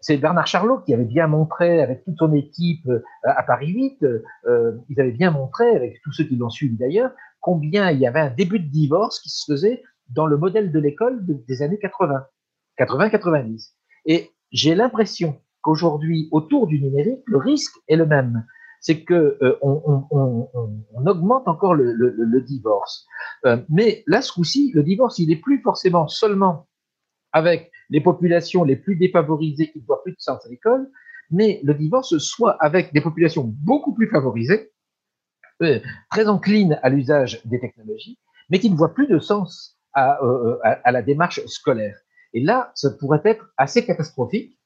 [0.00, 2.88] c'est Bernard Charlot qui avait bien montré avec toute son équipe
[3.24, 4.04] à Paris 8,
[4.46, 8.06] euh, ils avaient bien montré, avec tous ceux qui l'ont suivi d'ailleurs, combien il y
[8.06, 11.78] avait un début de divorce qui se faisait dans le modèle de l'école des années
[11.78, 12.24] 80,
[12.78, 13.72] 80-90.
[14.06, 18.46] Et j'ai l'impression qu'aujourd'hui, autour du numérique, le risque est le même.
[18.80, 23.06] C'est que euh, on, augmente encore le, divorce.
[23.44, 26.66] Euh, mais là, ce coup-ci, le divorce, il n'est plus forcément seulement
[27.32, 30.90] avec les populations les plus défavorisées qui ne voient plus de sens à l'école,
[31.30, 34.71] mais le divorce soit avec des populations beaucoup plus favorisées
[35.62, 38.18] euh, très encline à l'usage des technologies,
[38.50, 41.96] mais qui ne voit plus de sens à, euh, à, la démarche scolaire.
[42.34, 44.58] Et là, ça pourrait être assez catastrophique,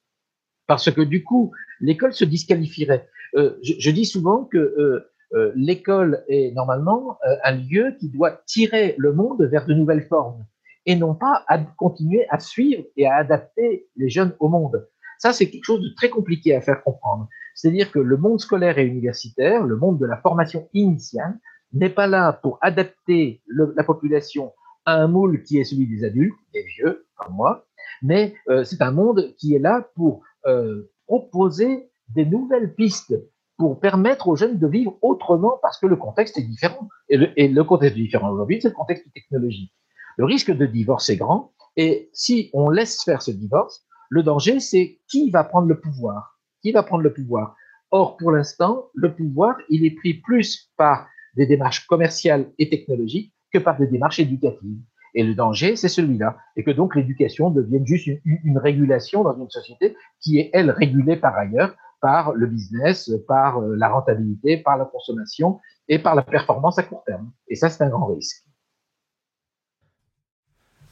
[0.66, 3.08] parce que du coup, l'école se disqualifierait.
[3.34, 8.94] Euh, je, dis souvent que euh, euh l'école est normalement un lieu qui doit tirer
[8.98, 10.44] le monde vers de nouvelles formes,
[10.86, 11.44] et non pas
[11.76, 14.88] continuer à suivre et à adapter les jeunes au monde.
[15.18, 17.28] Ça, c'est quelque chose de très compliqué à faire comprendre.
[17.56, 21.40] C'est-à-dire que le monde scolaire et universitaire, le monde de la formation initiale,
[21.72, 24.52] n'est pas là pour adapter la population
[24.84, 27.66] à un moule qui est celui des adultes, des vieux, comme moi,
[28.02, 33.14] mais euh, c'est un monde qui est là pour euh, proposer des nouvelles pistes
[33.56, 36.88] pour permettre aux jeunes de vivre autrement parce que le contexte est différent.
[37.08, 39.72] Et le, et le contexte différent aujourd'hui, c'est le contexte technologique.
[40.18, 44.60] Le risque de divorce est grand et si on laisse faire ce divorce, le danger,
[44.60, 46.35] c'est qui va prendre le pouvoir
[46.66, 47.54] qui va prendre le pouvoir
[47.92, 53.32] Or, pour l'instant, le pouvoir, il est pris plus par des démarches commerciales et technologiques
[53.52, 54.80] que par des démarches éducatives.
[55.14, 56.36] Et le danger, c'est celui-là.
[56.56, 61.16] Et que donc l'éducation devienne juste une, régulation dans une société qui est, elle, régulée
[61.16, 66.22] par ailleurs par le business, par euh, la rentabilité, par la consommation et par la
[66.22, 67.30] performance à court terme.
[67.48, 68.44] Et ça, c'est un grand risque.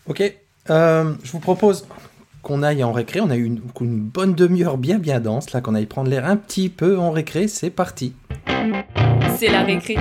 [0.07, 0.23] Ok.
[0.71, 1.87] Euh, je vous propose
[2.45, 3.21] qu'on aille en récré.
[3.21, 3.61] On a eu une,
[4.01, 7.49] bonne demi-heure bien bien dense, là, qu'on aille prendre l'air un petit peu en récré.
[7.49, 8.15] C'est parti.
[9.37, 9.97] C'est la récré.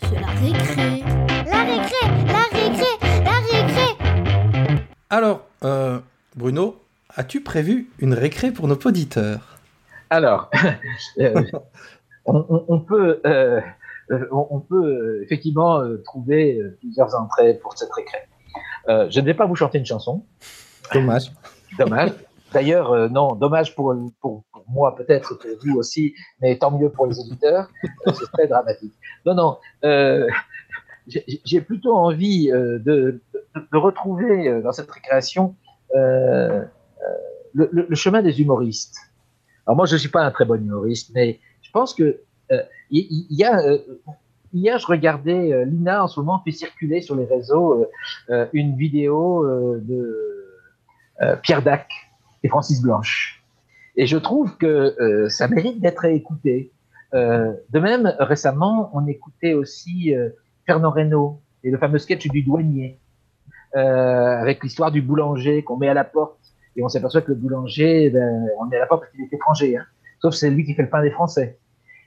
[0.00, 1.02] C'est la récré.
[1.46, 2.86] La récré, la récré,
[3.24, 4.78] la récré.
[5.10, 5.98] Alors, euh,
[6.36, 6.80] Bruno,
[7.14, 9.58] as-tu prévu une récré pour nos auditeurs?
[10.08, 10.50] Alors,
[11.18, 11.42] euh,
[12.24, 13.60] on, peut, euh,
[14.30, 18.18] on, peut effectivement trouver plusieurs entrées pour cette récré.
[19.10, 20.24] je ne vais pas vous chanter une chanson.
[20.94, 21.32] Dommage.
[21.78, 22.12] Dommage.
[22.52, 27.16] D'ailleurs, non, dommage pour, pour, moi peut-être, pour vous aussi, mais tant mieux pour les
[27.20, 27.68] auditeurs.
[28.06, 28.92] C'est très dramatique.
[29.24, 29.58] Non, non.
[31.06, 33.20] J'ai plutôt envie de,
[33.54, 35.54] de, retrouver dans cette récréation
[35.94, 36.64] euh,
[37.52, 38.96] le, le, chemin des humoristes.
[39.66, 42.20] Alors moi, je ne suis pas un très bon humoriste, mais je pense que
[42.52, 43.78] euh, il, y, a euh,
[44.52, 47.86] hier, je regardais, euh, Lina en ce moment fait circuler sur les réseaux
[48.52, 49.46] une vidéo
[49.80, 50.39] de
[51.42, 51.90] Pierre Dac
[52.42, 53.44] et Francis Blanche.
[53.96, 56.72] Et je trouve que ça mérite d'être écouté.
[57.12, 60.14] de même, récemment, on écoutait aussi
[60.66, 62.98] Fernand Reynaud et le fameux sketch du douanier,
[63.74, 66.40] avec l'histoire du boulanger qu'on met à la porte
[66.76, 69.32] et on s'aperçoit que le boulanger, ben, on est à la porte parce qu'il est
[69.32, 69.76] étranger.
[69.76, 69.84] Hein.
[70.20, 71.58] Sauf c'est lui qui fait le pain des Français.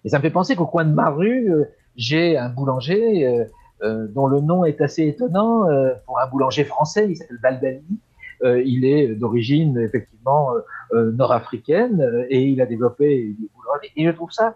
[0.05, 3.45] Et ça me fait penser qu'au coin de ma rue, euh, j'ai un boulanger euh,
[3.83, 5.67] euh, dont le nom est assez étonnant
[6.05, 7.07] pour un boulanger français.
[7.09, 7.99] Il s'appelle Baldani.
[8.43, 10.49] Il est d'origine effectivement
[10.93, 13.35] nord-africaine et il a développé.
[13.95, 14.53] Et je trouve ça,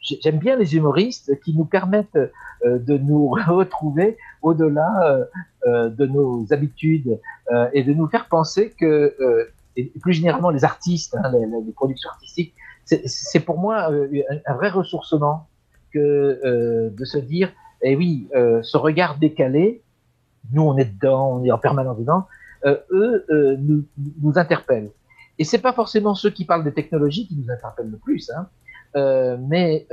[0.00, 2.18] j'aime bien les humoristes qui nous permettent
[2.64, 5.26] de nous retrouver au-delà
[5.66, 7.18] de nos habitudes
[7.72, 9.14] et de nous faire penser que,
[10.00, 13.90] plus généralement les artistes, hein, les, productions artistiques, c'est pour moi
[14.46, 15.46] un, vrai ressourcement
[15.92, 19.82] que de se dire, eh oui, ce regard décalé,
[20.52, 22.26] nous on est dedans, on est en permanence dedans,
[22.64, 23.84] eux nous,
[24.22, 24.90] nous, interpellent.
[25.38, 28.48] Et c'est pas forcément ceux qui parlent des technologies qui nous interpellent le plus, hein,
[29.48, 29.86] mais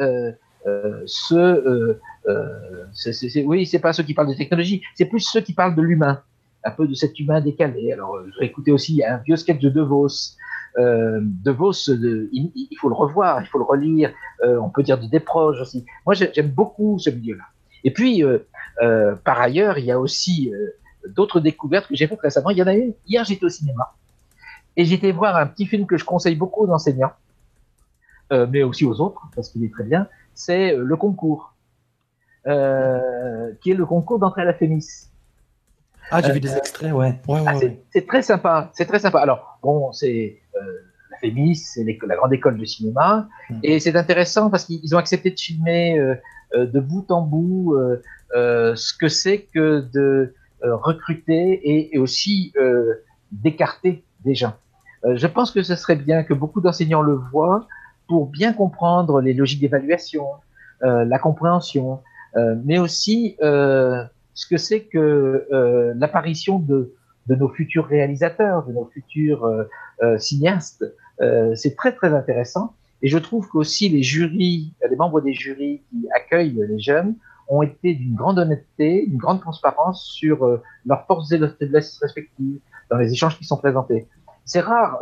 [0.68, 5.42] euh, ceux, euh, c'est, oui, c'est pas ceux qui parlent de technologie, c'est plus ceux
[5.42, 6.22] qui parlent de l'humain,
[6.64, 7.92] un peu de cet humain décalé.
[7.92, 10.08] Alors, écouté aussi un vieux sketch de De Vos.
[10.78, 14.12] Euh, de Vos, il, faut le revoir, il faut le relire.
[14.44, 15.86] Euh, on peut dire de Desproges aussi.
[16.06, 17.44] Moi, j'aime beaucoup ce milieu-là.
[17.84, 18.40] Et puis, euh,
[18.82, 20.52] euh, par ailleurs, il y a aussi
[21.10, 22.50] d'autres découvertes que j'ai faites récemment.
[22.50, 22.94] Il y en a une.
[23.08, 23.94] Hier, j'étais au cinéma
[24.78, 27.14] et j'étais voir un petit film que je conseille beaucoup aux enseignants,
[28.30, 31.56] mais aussi aux autres parce qu'il est très bien c'est euh, le concours,
[32.46, 35.10] euh, qui est le concours d'entrée à la FEMIS.
[36.12, 37.20] Ah, j'ai vu des euh, extraits, ouais.
[37.48, 37.56] Ah,
[37.92, 39.20] c'est très sympa, c'est très sympa.
[39.20, 43.60] Alors, bon, c'est la FEMIS, c'est la grande école de cinéma, hmm.
[43.64, 45.98] et c'est intéressant parce qu'ils ont accepté de filmer
[46.54, 47.76] de bout en bout
[48.34, 52.54] ce que c'est que de recruter et, aussi
[53.32, 54.54] d'écarter des gens.
[55.04, 57.68] je pense que ce serait bien que beaucoup d'enseignants le voient
[58.08, 60.26] pour bien comprendre les logiques d'évaluation,
[60.84, 62.02] euh, la compréhension,
[62.36, 66.94] euh, mais aussi euh, ce que c'est que euh, l'apparition de,
[67.28, 69.64] de, nos futurs réalisateurs, de nos futurs euh,
[70.04, 70.86] euh, cinéastes.
[71.56, 72.74] c'est très très intéressant.
[73.02, 77.16] Et je trouve qu'aussi les jurys, les membres des jurys qui accueillent les jeunes
[77.48, 82.60] ont été d'une grande honnêteté, d'une grande transparence sur leurs forces et leurs faiblesses respectives
[82.90, 84.08] dans les échanges qui sont présentés.
[84.46, 85.00] C'est rare.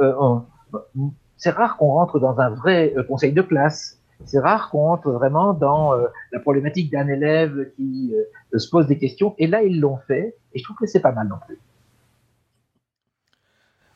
[1.44, 4.00] C'est rare qu'on rentre dans un vrai euh, conseil de classe.
[4.24, 8.88] C'est rare qu'on rentre vraiment dans euh, la problématique d'un élève qui euh, se pose
[8.88, 9.36] des questions.
[9.38, 10.38] Et là, ils l'ont fait.
[10.54, 11.60] Et je trouve que c'est pas mal non plus.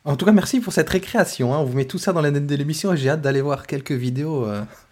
[0.04, 1.54] En tout cas, merci pour cette récréation.
[1.54, 1.60] Hein.
[1.60, 3.66] On vous met tout ça dans la note de l'émission et j'ai hâte d'aller voir
[3.66, 4.46] quelques vidéos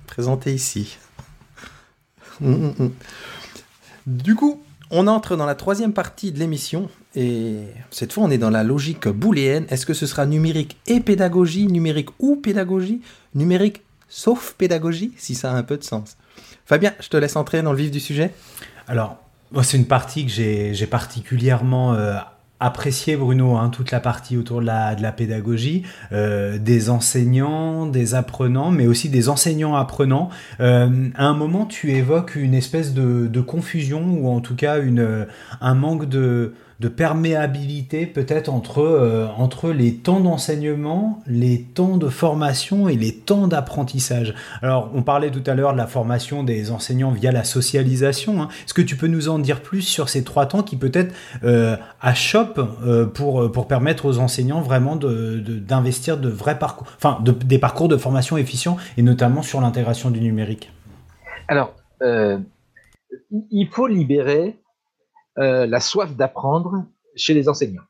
[0.08, 0.98] présentées ici.
[4.06, 7.58] Du coup, on entre dans la troisième partie de l'émission et
[7.89, 9.65] cette fois on est dans la logique booléenne.
[9.70, 13.02] Est-ce que ce sera numérique et pédagogie, numérique ou pédagogie,
[13.34, 16.18] numérique sauf pédagogie, si ça a un peu de sens
[16.65, 18.32] Fabien, je te laisse entrer dans le vif du sujet.
[18.88, 19.18] Alors,
[19.63, 22.15] c'est une partie que j'ai particulièrement euh,
[22.65, 28.71] apprécié Bruno, hein, toute la partie autour de la, pédagogie, euh, des enseignants, des apprenants,
[28.71, 30.30] mais aussi des enseignants apprenants.
[30.60, 34.78] Euh, à un moment, tu évoques une espèce de, confusion ou en tout cas
[35.62, 42.09] un manque de, de perméabilité peut-être entre, euh, entre les temps d'enseignement, les temps de
[42.09, 44.34] formation et les temps d'apprentissage.
[44.61, 48.41] Alors, on parlait tout à l'heure de la formation des enseignants via la socialisation.
[48.41, 48.49] Hein.
[48.65, 51.13] Est-ce que tu peux nous en dire plus sur ces trois temps qui peut-être
[51.43, 57.19] euh, achoppent euh, pour, pour permettre aux enseignants vraiment d'investir de, de, vrais parcours, enfin
[57.23, 60.71] de, des parcours de formation efficients et notamment sur l'intégration du numérique?
[61.47, 62.38] Alors, euh,
[63.51, 64.59] il faut libérer
[65.38, 67.83] euh, la soif d'apprendre chez les enseignants,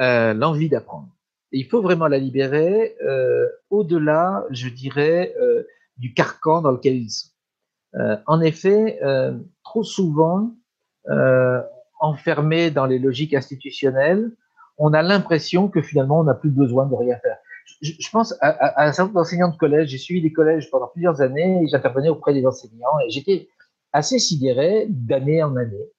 [0.00, 1.08] euh, l'envie d'apprendre.
[1.52, 5.34] il faut vraiment la libérer euh, au-delà, je dirais,
[5.96, 7.30] du carcan dans lequel ils sont.
[8.26, 9.00] en effet,
[9.64, 10.54] trop souvent,
[12.00, 14.30] enfermés dans les logiques institutionnelles,
[14.76, 17.38] on a l'impression que finalement, on n'a plus besoin de rien faire.
[17.82, 19.88] Je, pense à, un certain nombre d'enseignants de collège.
[19.88, 23.48] J'ai suivi des collèges pendant plusieurs années et j'intervenais auprès des enseignants et j'étais
[23.92, 25.90] assez sidéré d'année en année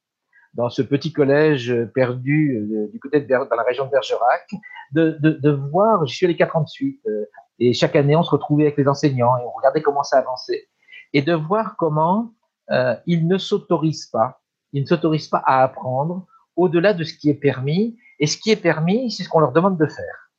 [0.53, 4.49] dans ce petit collège perdu euh, du côté de dans la région de Bergerac,
[4.91, 7.25] de, de, voir, je suis allé quatre ans de suite, euh,
[7.59, 10.67] et chaque année on se retrouvait avec les enseignants et on regardait comment ça avançait,
[11.13, 12.33] et de voir comment
[12.71, 14.41] euh, ils ne s'autorisent pas,
[14.73, 16.25] ils ne s'autorisent pas à apprendre
[16.55, 19.53] au-delà de ce qui est permis, et ce qui est permis, c'est ce qu'on leur
[19.53, 20.29] demande de faire.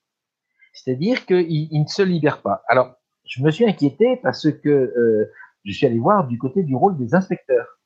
[0.73, 2.63] C'est-à-dire qu'ils ils ne se libèrent pas.
[2.69, 2.95] Alors,
[3.25, 5.33] je me suis inquiété parce que euh,
[5.65, 7.79] je suis allé voir du côté du rôle des inspecteurs.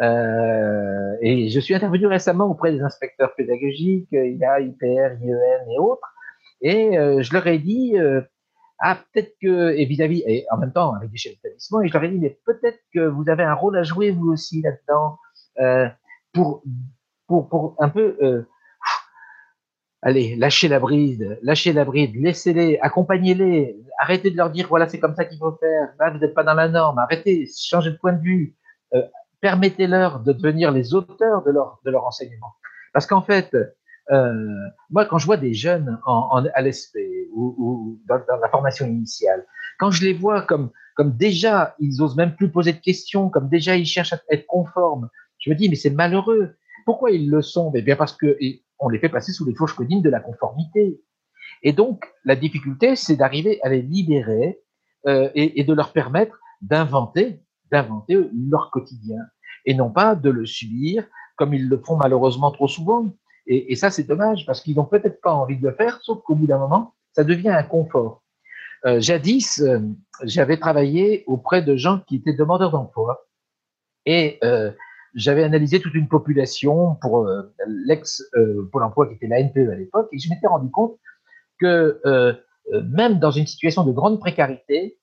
[0.00, 6.12] Euh, et je suis intervenu récemment auprès des inspecteurs pédagogiques, IA, IPR, IEN et autres,
[6.60, 8.20] et euh, je leur ai dit, euh,
[8.80, 11.92] ah peut-être que, et vis-à-vis, et en même temps avec des chefs d'établissement, et je
[11.92, 15.18] leur ai dit, mais peut-être que vous avez un rôle à jouer vous aussi là-dedans,
[16.32, 16.64] pour,
[17.28, 18.46] pour, pour un peu,
[20.02, 24.98] allez, lâcher la bride, lâcher la bride, laissez-les, accompagnez-les, arrêtez de leur dire, voilà, c'est
[24.98, 27.96] comme ça qu'il faut faire, là, vous n'êtes pas dans la norme, arrêtez, changez de
[27.96, 28.54] point de vue,
[28.94, 29.02] euh,
[29.44, 32.54] permettez-leur de devenir les auteurs de leur, de leur enseignement.
[32.94, 33.54] Parce qu'en fait,
[34.10, 34.32] euh,
[34.88, 36.96] moi, quand je vois des jeunes à l'ESP
[37.30, 39.44] ou, dans, la formation initiale,
[39.78, 43.50] quand je les vois comme, comme déjà, ils osent même plus poser de questions, comme
[43.50, 46.56] déjà ils cherchent à être conformes, je me dis, mais c'est malheureux.
[46.86, 47.70] Pourquoi ils le sont?
[47.74, 48.38] Eh bien parce que
[48.78, 51.02] on les fait passer sous les fourches codines de la conformité.
[51.62, 54.58] Et donc, la difficulté, c'est d'arriver à les libérer
[55.06, 59.18] euh, et, et de leur permettre d'inventer, d'inventer leur quotidien
[59.64, 61.04] et non pas de le subir
[61.36, 63.12] comme ils le font malheureusement trop souvent.
[63.46, 66.34] Et, ça, c'est dommage parce qu'ils n'ont peut-être pas envie de le faire, sauf qu'au
[66.34, 68.22] bout d'un moment, ça devient un confort.
[68.86, 69.80] Euh, jadis, euh,
[70.22, 73.26] j'avais travaillé auprès de gens qui étaient demandeurs d'emploi
[74.06, 74.70] et euh,
[75.14, 77.26] j'avais analysé toute une population pour
[77.66, 78.22] l'ex
[78.72, 80.98] Pôle emploi qui était la NPE à l'époque et je m'étais rendu compte
[81.60, 82.00] que
[82.72, 84.98] même dans une situation de grande précarité,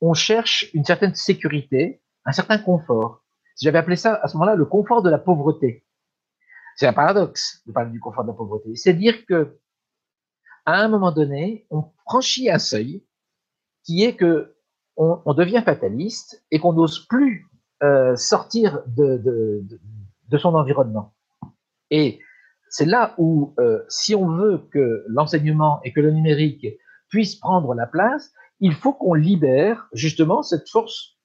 [0.00, 3.19] on cherche une certaine sécurité, un certain confort.
[3.60, 5.84] J'avais appelé ça à ce moment-là le confort de la pauvreté.
[6.76, 8.74] C'est un paradoxe de parler du confort de la pauvreté.
[8.74, 9.58] C'est dire que
[10.64, 13.04] à un moment donné, on franchit un seuil
[13.84, 14.56] qui est que
[14.96, 17.46] on, devient fataliste et qu'on n'ose plus
[17.82, 19.16] euh, sortir de,
[20.28, 21.14] de, son environnement.
[21.90, 22.18] Et
[22.68, 26.66] c'est là où, euh, si on veut que l'enseignement et que le numérique
[27.08, 28.30] puissent prendre la place,
[28.60, 31.16] il faut qu'on libère justement cette force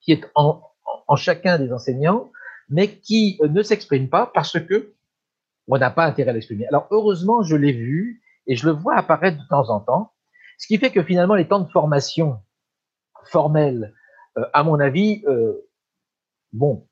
[0.00, 0.60] qui est en,
[1.06, 2.30] en chacun des enseignants,
[2.68, 4.92] mais qui euh, ne s'exprime pas parce que
[5.68, 6.66] on n'a pas intérêt à l'exprimer.
[6.68, 10.12] Alors heureusement, je l'ai vu et je le vois apparaître de temps en temps,
[10.58, 12.38] ce qui fait que finalement les temps de formation
[13.24, 13.94] formels,
[14.38, 15.68] euh, à mon avis, euh,
[16.52, 16.86] bon,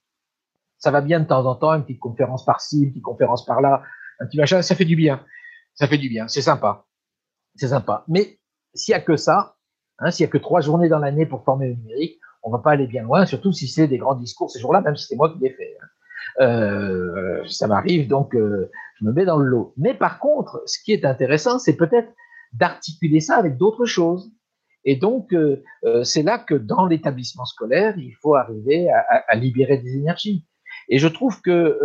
[0.79, 3.83] ça va bien de temps en temps, une petite conférence par-ci, une petite conférence par-là,
[4.21, 5.25] un petit machin, ça fait du bien,
[5.75, 6.85] ça fait du bien, c'est sympa,
[7.55, 8.05] c'est sympa.
[8.09, 8.39] Mais
[8.75, 9.57] s'il y a que ça,
[9.99, 12.59] hein, s'il y a que trois journées dans l'année pour former le numérique, on va
[12.59, 15.17] pas aller bien loin, surtout si c'est des grands discours ces jours-là, même si c'est
[15.17, 15.77] moi qui les fais.
[15.81, 15.87] Hein.
[16.41, 19.73] Euh, ça m'arrive, donc euh, je me mets dans le lot.
[19.77, 22.13] Mais par contre, ce qui est intéressant, c'est peut-être
[22.53, 24.33] d'articuler ça avec d'autres choses.
[24.85, 25.63] Et donc, euh,
[26.03, 30.45] c'est là que dans l'établissement scolaire, il faut arriver à, libérer des énergies.
[30.89, 31.79] Et je trouve que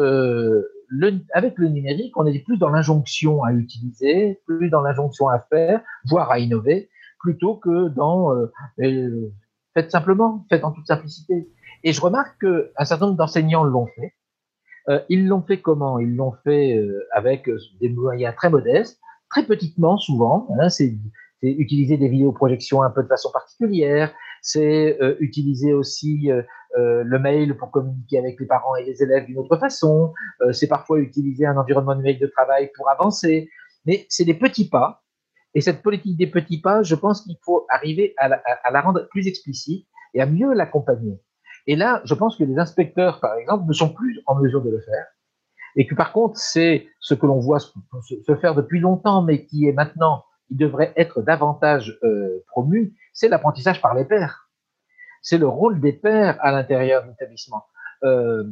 [0.90, 5.40] le, avec le numérique, on est plus dans l'injonction à utiliser, plus dans l'injonction à
[5.40, 6.90] faire, voire à innover,
[7.20, 8.34] plutôt que dans
[9.80, 11.48] Faites simplement, faites en toute simplicité.
[11.86, 14.14] Et je remarque qu'un certain nombre d'enseignants l'ont fait.
[14.90, 16.00] Euh, ils l'ont fait comment?
[16.00, 19.00] Ils l'ont fait euh, avec euh, des moyens très modestes,
[19.30, 20.50] très petitement souvent.
[20.60, 20.98] Hein, c'est
[21.42, 26.30] utiliser des vidéoprojections un peu de façon particulière, c'est utiliser aussi
[26.76, 30.12] le mail pour communiquer avec les parents et les élèves d'une autre façon,
[30.52, 33.50] c'est parfois utiliser un environnement numérique de travail pour avancer,
[33.86, 35.02] mais c'est des petits pas
[35.54, 39.28] et cette politique des petits pas, je pense qu'il faut arriver à la, rendre plus
[39.28, 41.20] explicite et à mieux l'accompagner.
[41.68, 44.70] Et là, je pense que les inspecteurs, par exemple, ne sont plus en mesure de
[44.70, 45.06] le faire.
[45.76, 49.68] Et que par contre, c'est ce que l'on voit se faire depuis longtemps, mais qui
[49.68, 54.50] est maintenant, il devrait être davantage euh, promu, c'est l'apprentissage par les pairs.
[55.22, 57.66] C'est le rôle des pairs à l'intérieur de l'établissement.
[58.04, 58.46] Euh,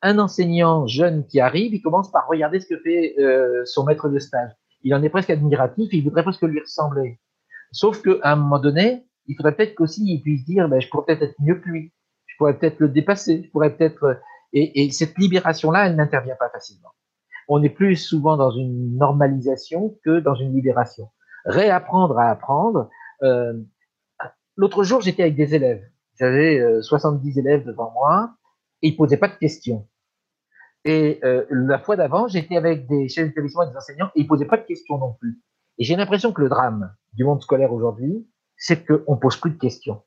[0.00, 4.08] un enseignant jeune qui arrive, il commence par regarder ce que fait euh, son maître
[4.08, 4.50] de stage
[4.82, 7.20] il en est presque admiratif, il voudrait presque lui ressembler.
[7.72, 11.06] Sauf qu'à un moment donné, il faudrait peut-être qu'aussi il puisse dire, ben, je pourrais
[11.06, 11.92] peut-être être mieux que lui,
[12.26, 14.20] je pourrais peut-être le dépasser, je pourrais peut-être...
[14.52, 16.90] Et, et cette libération-là, elle n'intervient pas facilement.
[17.48, 21.10] On est plus souvent dans une normalisation que dans une libération.
[21.44, 22.90] Réapprendre à apprendre.
[23.22, 23.54] Euh,
[24.56, 25.82] L'autre jour, j'étais avec des élèves.
[26.18, 28.34] J'avais euh, 70 élèves devant moi
[28.82, 29.88] et ils posaient pas de questions.
[30.84, 34.26] Et euh, la fois d'avant, j'étais avec des chefs d'établissement et des enseignants et ils
[34.26, 35.40] posaient pas de questions non plus.
[35.78, 39.58] Et j'ai l'impression que le drame du monde scolaire aujourd'hui, c'est qu'on pose plus de
[39.58, 40.02] questions.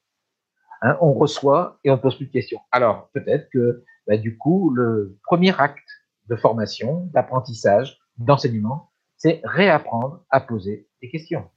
[0.82, 2.60] Hein, on reçoit et on pose plus de questions.
[2.72, 5.88] Alors peut-être que bah, du coup, le premier acte
[6.28, 11.50] de formation, d'apprentissage, d'enseignement, c'est réapprendre à poser des questions.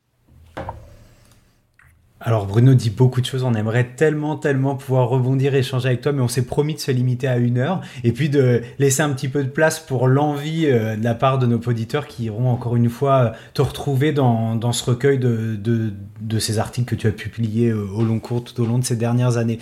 [2.21, 6.11] Alors Bruno dit beaucoup de choses, on aimerait tellement, tellement pouvoir rebondir, échanger avec toi,
[6.11, 9.11] mais on s'est promis de se limiter à une heure et puis de laisser un
[9.11, 12.51] petit peu de place pour l'envie euh, de la part de nos auditeurs qui iront
[12.51, 17.13] encore une fois euh, te retrouver dans, ce recueil de, ces articles que tu as
[17.13, 19.61] publiés euh, au long cours tout au long de ces dernières années.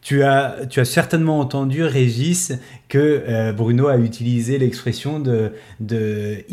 [0.00, 2.52] Tu as, tu as certainement entendu, Régis,
[2.88, 6.44] que euh, Bruno a utilisé l'expression de, de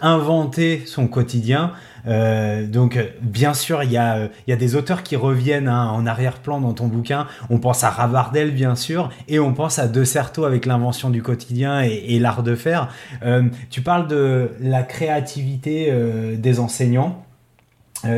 [0.00, 1.72] inventer son quotidien.
[2.06, 6.06] Euh, donc, bien sûr, il y a, y a des auteurs qui reviennent hein, en
[6.06, 7.26] arrière-plan dans ton bouquin.
[7.50, 11.22] On pense à Ravardel, bien sûr, et on pense à De Certeau avec l'invention du
[11.22, 12.88] quotidien et, l'art de faire.
[13.22, 15.92] Euh, tu parles de la créativité
[16.36, 17.24] des enseignants.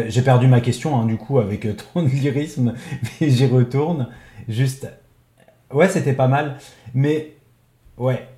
[0.08, 2.74] J'ai perdu ma question, hein, du coup, avec de lyrisme,
[3.20, 4.08] mais j'y retourne.
[4.48, 4.88] Juste.
[5.72, 6.58] Ouais, c'était pas mal.
[6.94, 7.34] Mais.
[7.96, 8.28] Ouais.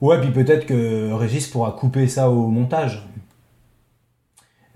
[0.00, 3.07] Ouais, puis peut-être que Régis pourra couper ça au montage.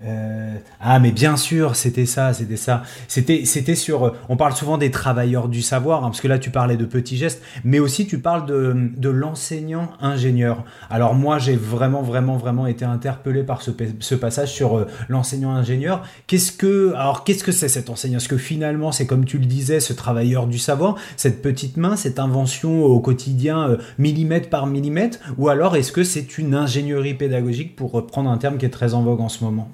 [0.05, 2.83] Euh, ah, mais bien sûr, c'était ça, c'était ça.
[3.07, 4.13] C'était, c'était sur.
[4.27, 7.17] On parle souvent des travailleurs du savoir, hein, parce que là, tu parlais de petits
[7.17, 10.65] gestes, mais aussi tu parles de, de l'enseignant ingénieur.
[10.89, 16.03] Alors moi, j'ai vraiment, vraiment, vraiment été interpellé par ce, passage sur euh, l'enseignant ingénieur.
[16.27, 18.17] Qu'est-ce que, alors, qu'est-ce que c'est cet enseignant?
[18.17, 21.95] Est-ce que finalement, c'est comme tu le disais, ce travailleur du savoir, cette petite main,
[21.95, 27.13] cette invention au quotidien, euh, millimètre par millimètre, ou alors est-ce que c'est une ingénierie
[27.13, 29.69] pédagogique pour reprendre un terme qui est très en vogue en ce moment?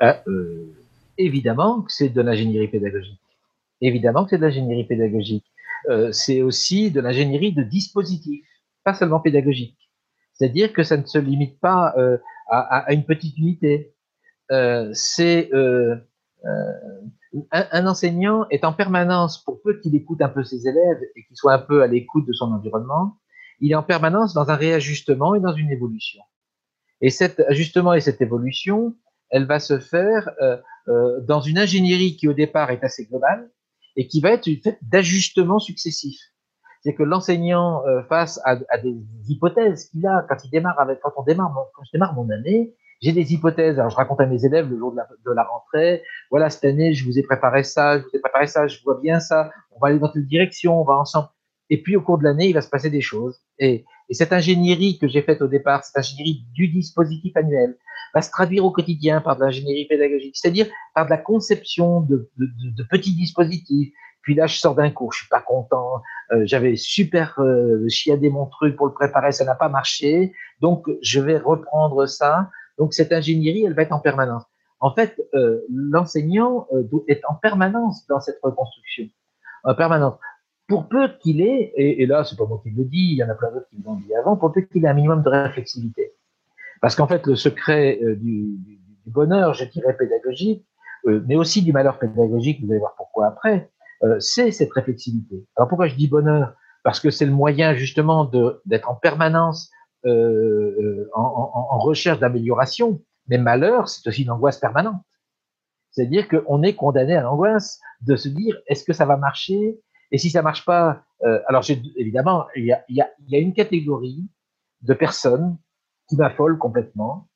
[0.00, 0.74] Ah, euh,
[1.18, 3.20] évidemment que c'est de l'ingénierie pédagogique.
[3.82, 5.44] Évidemment que c'est de l'ingénierie pédagogique.
[5.88, 8.46] Euh, c'est aussi de l'ingénierie de dispositif,
[8.82, 9.78] pas seulement pédagogique.
[10.32, 12.16] C'est-à-dire que ça ne se limite pas euh,
[12.48, 13.94] à, une petite unité.
[14.92, 15.50] c'est
[17.52, 21.36] un, enseignant est en permanence, pour peu qu'il écoute un peu ses élèves et qu'il
[21.36, 23.18] soit un peu à l'écoute de son environnement,
[23.60, 26.22] il est en permanence dans un réajustement et dans une évolution.
[27.02, 28.96] Et cet ajustement et cette évolution,
[29.30, 30.56] elle va se faire euh,
[30.88, 33.50] euh, dans une ingénierie qui au départ est assez globale
[33.96, 36.20] et qui va être faite d'ajustements successifs.
[36.82, 38.96] C'est que l'enseignant euh, face à, des
[39.28, 42.74] hypothèses qu'il a quand il démarre avec quand on démarre quand je démarre mon année,
[43.02, 43.78] j'ai des hypothèses.
[43.78, 47.04] Alors je raconte à mes élèves le jour de la, rentrée, voilà cette année je
[47.04, 49.88] vous ai préparé ça, je vous ai préparé ça, je vois bien ça, on va
[49.88, 51.28] aller dans cette direction, on va ensemble.
[51.72, 53.38] Et puis au cours de l'année, il va se passer des choses.
[53.60, 57.76] Et, et cette ingénierie que j'ai faite au départ, cette ingénierie du dispositif annuel,
[58.14, 62.30] va se traduire au quotidien par de l'ingénierie pédagogique, c'est-à-dire par de la conception de,
[62.36, 63.92] de, petits dispositifs.
[64.22, 66.02] Puis là, je sors d'un cours, je suis pas content,
[66.32, 70.86] euh, j'avais super euh, chiadé mon truc pour le préparer, ça n'a pas marché, donc
[71.02, 72.50] je vais reprendre ça.
[72.78, 74.44] Donc cette ingénierie, elle va être en permanence.
[74.80, 79.04] En fait, euh, l'enseignant euh, est en permanence dans cette reconstruction,
[79.64, 80.18] en permanence.
[80.68, 83.24] Pour peu qu'il ait, et, et là, c'est pas moi qui le dis, il y
[83.24, 85.28] en a plein d'autres qui l'ont dit avant, pour peu qu'il ait un minimum de
[85.28, 86.09] réflexivité.
[86.80, 88.58] Parce qu'en fait, le secret euh, du,
[89.06, 90.66] bonheur, je dirais pédagogique,
[91.06, 93.70] euh, mais aussi du malheur pédagogique, vous allez voir pourquoi après,
[94.02, 95.46] euh, c'est cette réflexivité.
[95.56, 96.54] Alors pourquoi je dis bonheur?
[96.84, 98.30] Parce que c'est le moyen justement
[98.64, 99.70] d'être en permanence
[100.04, 105.02] en, en, recherche d'amélioration, mais malheur, c'est aussi une angoisse permanente.
[105.90, 109.78] C'est-à-dire qu'on est condamné à l'angoisse de se dire est-ce que ça va marcher?
[110.10, 111.62] Et si ça marche pas, euh, alors
[111.96, 114.26] évidemment, il y a une catégorie
[114.80, 115.58] de personnes
[116.10, 117.28] qui m'affolent complètement,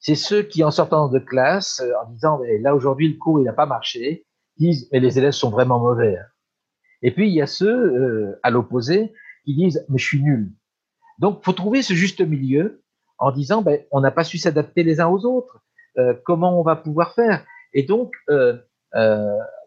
[0.00, 3.44] c'est ceux qui, en sortant de classe, euh, en disant là aujourd'hui le cours il
[3.44, 4.26] n'a pas marché,
[4.58, 6.16] disent mais les élèves sont vraiment mauvais.
[6.16, 6.26] Hein.
[7.02, 9.12] Et puis il y a ceux euh, à l'opposé
[9.44, 10.50] qui disent mais je suis nul.
[11.18, 12.82] Donc faut trouver ce juste milieu
[13.18, 15.60] en disant ben, on n'a pas su s'adapter les uns aux autres.
[15.98, 17.44] Euh, comment on va pouvoir faire?
[17.72, 18.12] Et donc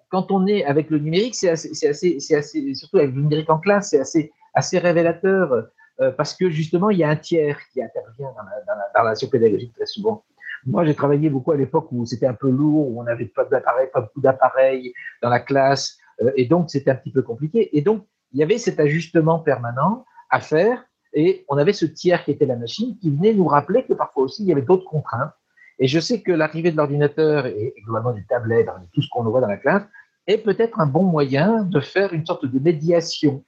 [0.09, 3.21] quand on est avec le numérique, c'est assez, c'est assez, c'est assez, surtout avec le
[3.21, 5.67] numérique en classe, c'est assez, assez révélateur
[5.99, 9.01] euh, parce que justement, il y a un tiers qui intervient dans la, dans la,
[9.01, 10.23] relation pédagogique très souvent.
[10.65, 13.45] Moi, j'ai travaillé beaucoup à l'époque où c'était un peu lourd, où on n'avait pas
[13.45, 17.75] d'appareil, pas beaucoup d'appareils dans la classe, euh, et donc c'était un petit peu compliqué.
[17.77, 20.83] Et donc, il y avait cet ajustement permanent à faire,
[21.13, 24.23] et on avait ce tiers qui était la machine, qui venait nous rappeler que parfois
[24.23, 25.31] aussi il y avait d'autres contraintes.
[25.79, 29.41] Et je sais que l'arrivée de l'ordinateur et, globalement des tablettes, tout ce qu'on voit
[29.41, 29.83] dans la classe,
[30.25, 33.45] est peut-être un bon moyen de faire une sorte de médiation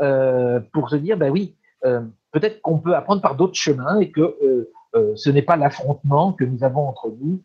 [0.00, 4.20] euh, pour se dire, ben oui, peut-être qu'on peut apprendre par d'autres chemins et que
[4.20, 7.42] euh, euh, ce n'est pas l'affrontement que nous avons entre nous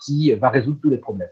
[0.00, 1.28] qui va résoudre tous les problèmes.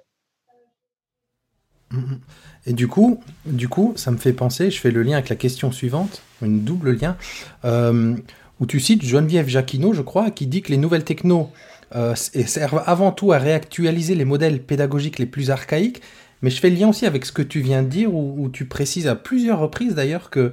[1.95, 2.21] Mhm.
[2.67, 5.37] Et du coup, du coup, ça me fait penser, je fais le lien avec la
[5.37, 7.17] question suivante, une double lien,
[7.65, 8.17] euh,
[8.61, 11.51] où tu cites Geneviève Jacquinot, je crois, qui dit que les nouvelles technos
[11.95, 16.01] euh, servent avant tout à réactualiser les modèles pédagogiques les plus archaïques,
[16.43, 18.67] mais je fais le lien aussi avec ce que tu viens de dire, où, tu
[18.67, 20.53] précises à plusieurs reprises d'ailleurs que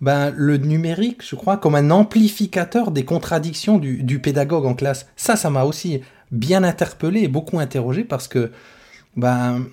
[0.00, 5.08] ben, le numérique, je crois, comme un amplificateur des contradictions du, du pédagogue en classe.
[5.16, 8.50] Ça, ça m'a aussi bien interpellé et beaucoup interrogé parce que
[9.16, 9.66] ben,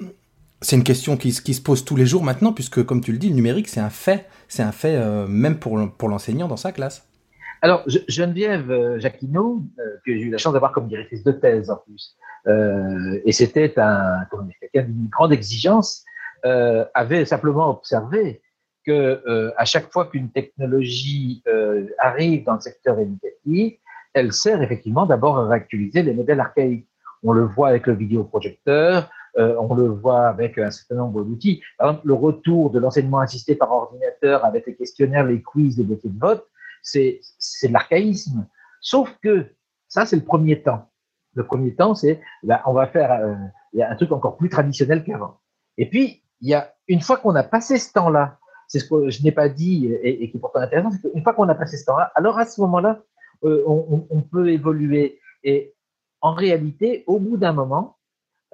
[0.62, 3.18] c'est une question qui, qui, se pose tous les jours maintenant, puisque comme tu le
[3.18, 6.58] dis, le numérique, c'est un fait, c'est un fait euh, même pour, pour l'enseignant dans
[6.58, 7.08] sa classe.
[7.64, 11.70] Alors, Geneviève euh, Jacquinot, euh, que j'ai eu la chance d'avoir comme directrice de thèse
[11.70, 12.16] en plus,
[13.26, 14.26] et c'était un,
[14.60, 16.04] quelqu'un d'une grande exigence,
[16.44, 18.42] avait simplement observé
[18.86, 21.44] que à chaque fois qu'une technologie
[22.00, 23.76] arrive dans le secteur éducatif,
[24.14, 26.88] elle sert effectivement d'abord à réactualiser les modèles archaïques.
[27.24, 31.62] On le voit avec le vidéoprojecteur, euh, on le voit avec un certain nombre d'outils.
[31.78, 35.84] Par exemple, le retour de l'enseignement assisté par ordinateur avec les questionnaires, les quiz, les
[35.84, 36.48] dossiers de vote,
[36.82, 37.22] c'est
[37.64, 38.46] de l'archaïsme.
[38.82, 39.46] Sauf que
[39.88, 40.90] ça, c'est le premier temps.
[41.36, 42.20] Le premier temps, c'est
[42.66, 43.36] on va faire euh,
[43.82, 45.40] un truc encore plus traditionnel qu'avant.
[45.78, 48.38] Et puis, y a une fois qu'on a passé ce temps-là,
[48.72, 51.34] c'est ce que je n'ai pas dit et, qui est pourtant intéressant, c'est qu'une fois
[51.34, 53.02] qu'on a passé ce temps-là, alors à ce moment-là,
[53.44, 55.20] euh, on, peut évoluer.
[55.44, 55.74] Et
[56.22, 57.98] en réalité, au bout d'un moment,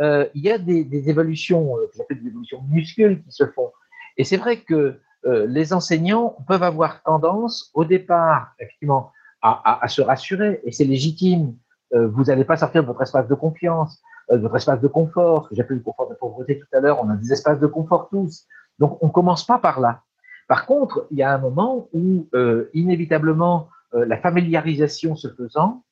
[0.02, 3.72] euh, il y a des, évolutions, euh, des évolutions muscules qui se font.
[4.18, 9.12] Et c'est vrai que les enseignants peuvent avoir tendance, au départ, effectivement,
[9.42, 11.54] à, se rassurer, et c'est légitime.
[11.92, 14.02] Vous n'allez pas sortir de votre espace de confiance,
[14.32, 17.10] de votre espace de confort, que j'appelle le confort de pauvreté tout à l'heure, on
[17.10, 18.48] a des espaces de confort tous.
[18.80, 20.04] Donc, on commence pas par là.
[20.48, 22.28] Par contre, il y a un moment où,
[22.74, 25.84] inévitablement, la familiarisation se faisant,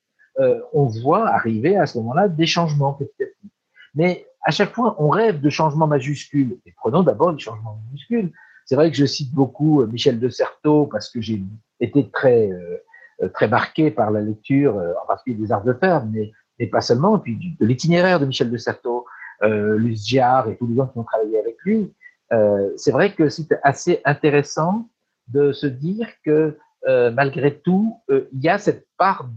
[0.72, 3.50] on voit arriver à ce moment-là des changements petit à petit.
[3.94, 6.58] Mais à chaque fois, on rêve de changements majuscules.
[6.66, 8.32] Et prenons d'abord les changements minuscules.
[8.64, 11.42] C'est vrai que je cite beaucoup euh, Michel de Certeau parce que j'ai
[11.80, 12.76] été très, euh,
[13.22, 16.80] euh, très marqué par la lecture, en particulier des arts de faire, mais, mais pas
[16.80, 19.06] seulement, et puis de l'itinéraire de Michel de Certeau,
[19.42, 21.92] euh, Giard et tous les gens qui ont travaillé avec lui.
[22.32, 24.88] Euh, c'est vrai que c'est assez intéressant
[25.28, 29.28] de se dire que euh, malgré tout, il y a cette part,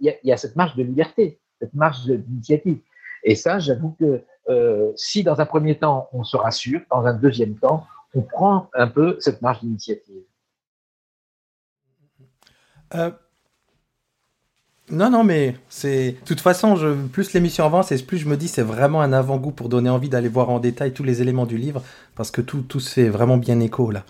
[0.00, 2.78] il y, a cette marge de liberté, cette marge d'initiative.
[3.24, 7.14] Et ça, j'avoue que euh, si dans un premier temps, on se rassure, dans un
[7.14, 10.22] deuxième temps, on prend un peu cette marge d'initiative.
[14.94, 16.12] Non, non, mais c'est.
[16.12, 16.88] De toute façon, je...
[17.08, 20.08] plus l'émission avance et plus je me dis c'est vraiment un avant-goût pour donner envie
[20.08, 21.82] d'aller voir en détail tous les éléments du livre
[22.14, 24.04] parce que tout, tout se fait vraiment bien écho là.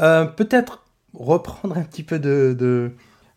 [0.00, 2.92] Euh, Peut-être reprendre un petit peu de, de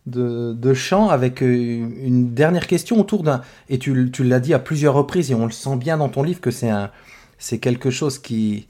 [0.06, 4.54] de, de chant avec euh, une dernière question autour d'un et tu, tu l'as dit
[4.54, 6.90] à plusieurs reprises et on le sent bien dans ton livre que c'est un
[7.38, 8.68] c'est quelque chose qui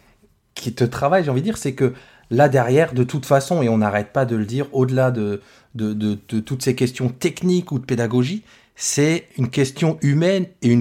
[0.54, 1.92] qui te travaille j'ai envie de dire c'est que
[2.30, 5.42] là derrière de toute façon et on n'arrête pas de le dire au-delà de
[5.76, 10.76] de, toutes ces questions techniques ou de pédagogie c'est une question humaine et,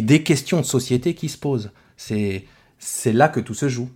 [0.00, 2.44] des questions de société qui se posent c'est
[3.06, 3.88] là que tout se joue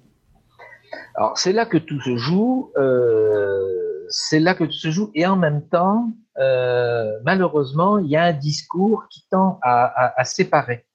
[1.17, 5.11] alors c'est là que tout se joue euh c'est là que tout se joue.
[5.15, 10.87] Et en même temps, euh, malheureusement, il y a un discours qui tend à, séparer,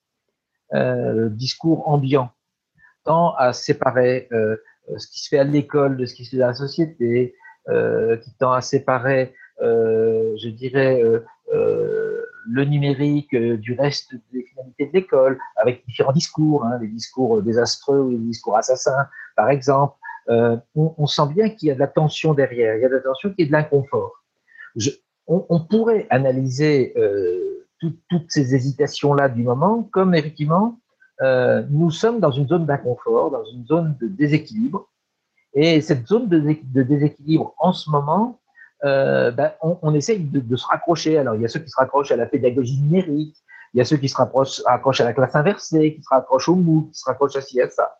[0.73, 2.31] euh, le discours ambiant,
[3.03, 4.29] tend à séparer
[4.97, 7.35] ce qui se fait à l'école de ce qui se fait dans la société,
[8.21, 14.93] qui tend à séparer, euh, je dirais, euh, le numérique du reste des finalités de
[14.93, 19.95] l'école, avec différents discours, hein, les discours désastreux ou les discours assassins, par exemple
[20.29, 22.95] euh, on, sent bien qu'il y a de la tension derrière, il y a de
[22.95, 24.23] la tension qui est de l'inconfort.
[25.27, 30.79] On, pourrait analyser euh, tout, toutes ces hésitations-là du moment comme effectivement,
[31.21, 34.87] euh, nous sommes dans une zone d'inconfort, dans une zone de déséquilibre.
[35.53, 38.39] Et cette zone de, déséquilibre, en ce moment,
[38.85, 41.17] euh, ben, on, essaye de, se raccrocher.
[41.17, 43.35] Alors, il y a ceux qui se raccrochent à la pédagogie numérique,
[43.73, 44.61] il y a ceux qui se raccrochent
[45.01, 47.69] à la classe inversée, qui se raccrochent au MOOC, qui se raccrochent à ci, à
[47.69, 47.97] ça.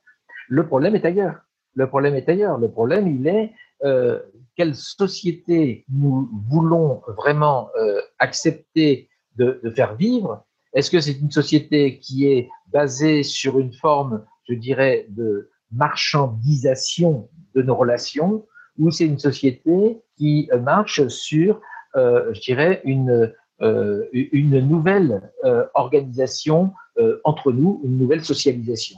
[0.47, 1.36] Le problème est ailleurs.
[1.76, 2.58] Le problème est ailleurs.
[2.58, 4.20] Le problème, il est euh,
[4.56, 10.43] quelle société nous voulons vraiment euh, accepter de, faire vivre.
[10.74, 17.30] Est-ce que c'est une société qui est basée sur une forme, je dirais, de marchandisation
[17.55, 18.45] de nos relations,
[18.78, 21.61] ou c'est une société qui marche sur,
[21.95, 28.97] euh, je dirais, une, euh, une nouvelle euh, organisation euh, entre nous, une nouvelle socialisation.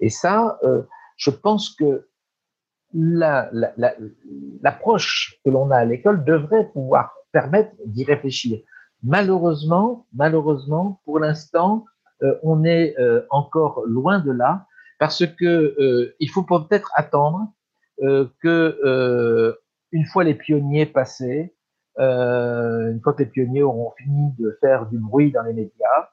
[0.00, 0.60] Et ça,
[1.16, 2.06] je pense que
[2.94, 3.92] l'approche la, la,
[5.44, 8.60] que l'on a à l'école devrait pouvoir permettre d'y réfléchir.
[9.02, 11.84] Malheureusement, malheureusement, pour l'instant,
[12.22, 14.66] euh, on est euh, encore loin de là.
[14.98, 17.52] Parce que il faut peut-être attendre
[17.98, 19.56] que
[19.92, 21.54] une fois les pionniers passés,
[21.98, 26.08] une fois que les pionniers auront fini de faire du bruit dans les médias,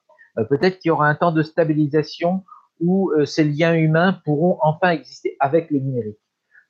[0.49, 2.43] peut-être qu'il y aura un temps de stabilisation
[2.79, 6.19] où ces liens humains pourront enfin exister avec le numérique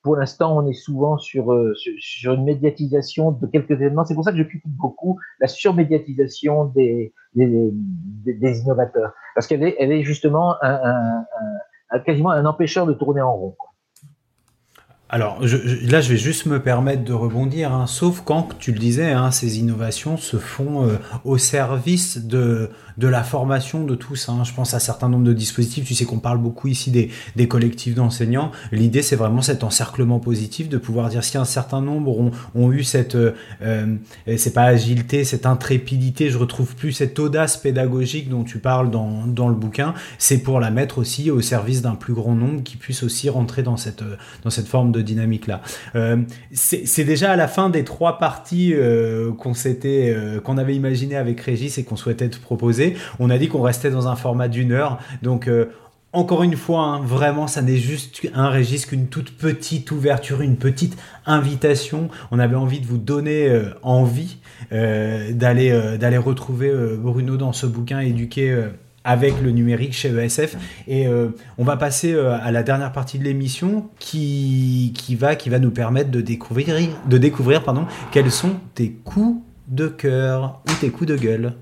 [0.06, 4.06] pour l'instant, on est souvent sur, euh, sur, une médiatisation de quelques événements.
[4.06, 7.72] C'est pour ça que je critique beaucoup la surmédiatisation des, des,
[8.24, 11.26] des, innovateurs, parce qu'elle est, elle est justement un, un,
[12.00, 13.56] quasiment un empêcheur de tourner en rond.
[15.16, 19.14] Alors là, je vais juste me permettre de rebondir, hein, sauf quand tu le disais,
[19.14, 24.28] hein, ces innovations se font euh, au service de, de la formation de tous.
[24.28, 24.44] Hein.
[24.44, 25.86] Je pense à un certain nombre de dispositifs.
[25.86, 28.52] Tu sais qu'on parle beaucoup ici des, des collectifs d'enseignants.
[28.74, 32.74] L'idée, c'est vraiment cet encerclement positif de pouvoir dire si un certain nombre ont, ont
[32.74, 33.96] eu cette, euh, euh
[34.36, 39.26] c'est pas agilité, cette intrépidité, je retrouve plus cette audace pédagogique dont tu parles dans,
[39.28, 42.76] dans le bouquin, c'est pour la mettre aussi au service d'un plus grand nombre qui
[42.76, 44.04] puisse aussi rentrer dans cette,
[44.44, 45.62] dans cette forme de dynamique là.
[45.96, 46.18] Euh,
[46.52, 51.16] c'est déjà à la fin des trois parties euh, qu'on s'était, euh, qu'on avait imaginé
[51.16, 52.96] avec Régis et qu'on souhaitait te proposer.
[53.20, 55.50] On a dit qu'on restait dans un format d'une heure, donc
[56.14, 60.56] encore une fois, hein, vraiment, ça n'est juste un Régis qu'une toute petite ouverture, une
[60.56, 62.10] petite invitation.
[62.32, 63.52] On avait envie de vous donner
[63.84, 64.38] envie
[64.72, 68.66] d'aller d'aller retrouver Bruno dans ce bouquin éduqué
[69.06, 70.58] avec le numérique chez ESF.
[70.88, 75.36] Et euh, on va passer euh, à la dernière partie de l'émission qui, qui, va,
[75.36, 76.76] qui va nous permettre de découvrir,
[77.08, 81.54] de découvrir pardon, quels sont tes coups de cœur ou tes coups de gueule.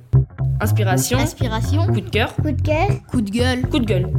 [0.62, 1.20] Inspiration.
[1.20, 1.86] Inspiration.
[1.88, 2.34] Coup de cœur.
[2.36, 2.88] Coup de cœur.
[3.10, 3.62] Coup de gueule.
[3.70, 4.10] Coup de gueule.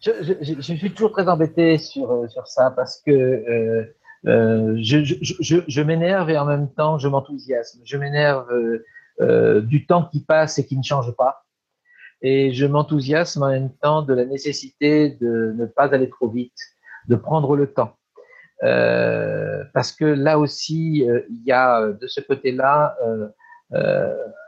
[0.00, 3.86] Je, je, suis toujours très embêté sur, euh, sur ça parce que
[4.24, 7.80] je, je m'énerve et en même temps je m'enthousiasme.
[7.84, 8.46] Je m'énerve
[9.66, 11.42] du temps qui passe et qui ne change pas
[12.22, 16.56] et je m'enthousiasme en même temps de la nécessité de ne pas aller trop vite,
[17.08, 17.96] de prendre le temps.
[18.62, 22.96] Euh, parce que là aussi, euh, il y a euh, de ce côté-là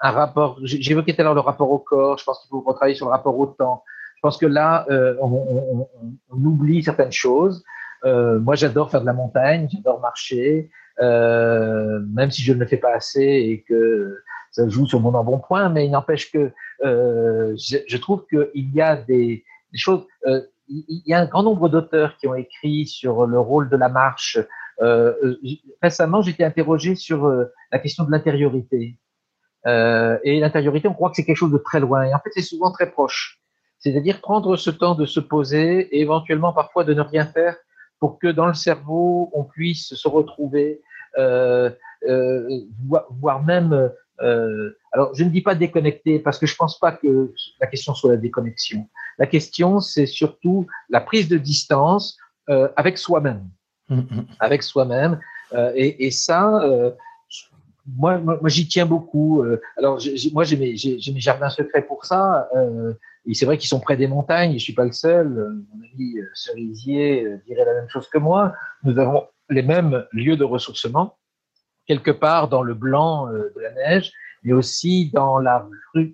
[0.03, 0.59] un rapport.
[0.63, 2.19] J'évoquais tout à l'heure le rapport au corps.
[2.19, 3.83] Je pense qu'il faut retravailler sur le rapport au temps.
[4.17, 4.87] Je pense que là,
[5.21, 5.87] on,
[6.31, 7.65] on, oublie certaines choses.
[8.05, 10.71] moi, j'adore faire de la montagne, j'adore marcher,
[11.01, 14.15] même si je ne le fais pas assez et que
[14.51, 16.53] ça joue sur mon embonpoint, mais il n'empêche que
[16.83, 19.45] je, je, trouve qu'il y a des,
[19.75, 20.07] choses.
[20.27, 23.77] Euh, il y a un grand nombre d'auteurs qui ont écrit sur le rôle de
[23.77, 24.39] la marche.
[24.81, 25.37] Euh, euh
[25.83, 28.99] récemment, j'étais interrogé sur euh, la question de l'intériorité.
[29.67, 32.05] Euh, et l'intériorité, on croit que c'est quelque chose de très loin.
[32.05, 33.41] Et en fait, c'est souvent très proche.
[33.79, 37.57] C'est-à-dire prendre ce temps de se poser et éventuellement parfois de ne rien faire
[38.01, 40.83] pour que dans le cerveau, on puisse se retrouver,
[41.19, 41.71] euh,
[43.21, 43.91] voire même
[44.23, 47.95] euh, alors, je ne dis pas déconnecter parce que je pense pas que la question
[47.95, 48.89] soit la déconnexion.
[49.19, 52.17] La question, c'est surtout la prise de distance
[52.49, 53.49] euh, avec soi-même,
[53.89, 54.27] mm, mm.
[54.41, 55.21] avec soi-même.
[55.53, 56.63] Euh, et, et, ça,
[57.87, 59.45] moi, moi, j'y tiens beaucoup.
[59.77, 60.01] Alors,
[60.33, 62.49] moi, j'ai mes, mes, jardins secrets pour ça.
[63.27, 64.55] et c'est vrai qu'ils sont près des montagnes.
[64.55, 65.29] Je suis pas le seul.
[65.29, 68.55] Mon ami Cerisier dirait la même chose que moi.
[68.85, 71.19] Nous avons les mêmes lieux de ressourcement
[71.87, 74.13] quelque part dans le blanc euh, de la neige,
[74.43, 75.67] mais aussi dans la,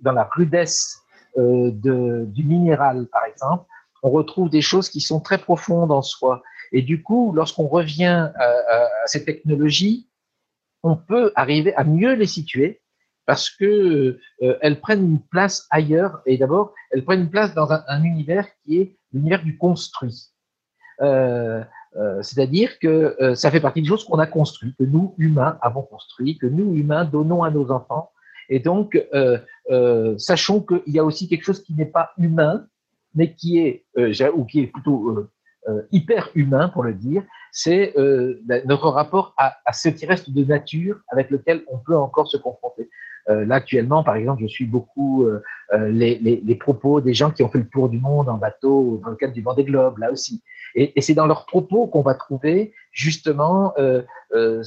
[0.02, 1.02] dans la rudesse
[1.38, 3.64] euh, du minéral, par exemple.
[4.02, 6.42] On retrouve des choses qui sont très profondes en soi.
[6.72, 10.08] Et du coup, lorsqu'on revient à, ces technologies,
[10.82, 12.80] on peut arriver à mieux les situer
[13.26, 16.22] parce que euh, elles prennent une place ailleurs.
[16.26, 20.30] Et d'abord, elles prennent une place dans un, un univers qui est l'univers du construit.
[21.02, 21.62] Euh,
[21.96, 25.58] euh, c'est-à-dire que euh, ça fait partie des choses qu'on a construites, que nous, humains,
[25.60, 28.10] avons construit, que nous, humains, donnons à nos enfants.
[28.48, 32.66] Et donc, euh, sachons qu'il y a aussi quelque chose qui n'est pas humain,
[33.14, 33.84] mais qui est,
[34.34, 35.28] ou qui est plutôt
[35.92, 37.94] hyper humain, pour le dire, c'est
[38.64, 42.88] notre rapport à, ce qui reste de nature avec lequel on peut encore se confronter.
[43.28, 45.26] là, actuellement, par exemple, je suis beaucoup
[45.72, 49.16] les, propos des gens qui ont fait le tour du monde en bateau dans le
[49.16, 50.42] cadre du Vendée Globe, là aussi.
[50.74, 54.02] Et, c'est dans leurs propos qu'on va trouver justement euh,
[54.32, 54.62] euh,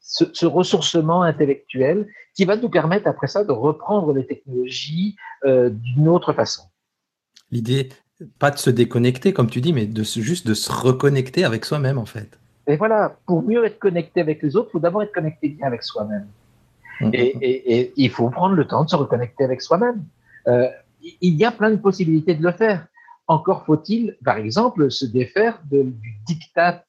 [0.00, 5.70] ce, ce, ressourcement intellectuel qui va nous permettre après ça de reprendre les technologies euh,
[5.70, 6.64] d'une autre façon.
[7.50, 7.88] L'idée,
[8.38, 11.64] pas de se déconnecter comme tu dis, mais de se, juste de se reconnecter avec
[11.64, 12.38] soi-même en fait.
[12.66, 15.66] Et voilà, pour mieux être connecté avec les autres, il faut d'abord être connecté bien
[15.66, 16.26] avec soi-même.
[17.00, 17.10] Mmh.
[17.12, 20.02] Et, et, et, il faut prendre le temps de se reconnecter avec soi-même.
[20.48, 20.68] Euh,
[21.20, 22.86] il y a plein de possibilités de le faire.
[23.28, 26.84] Encore faut-il, par exemple, se défaire de, du diktat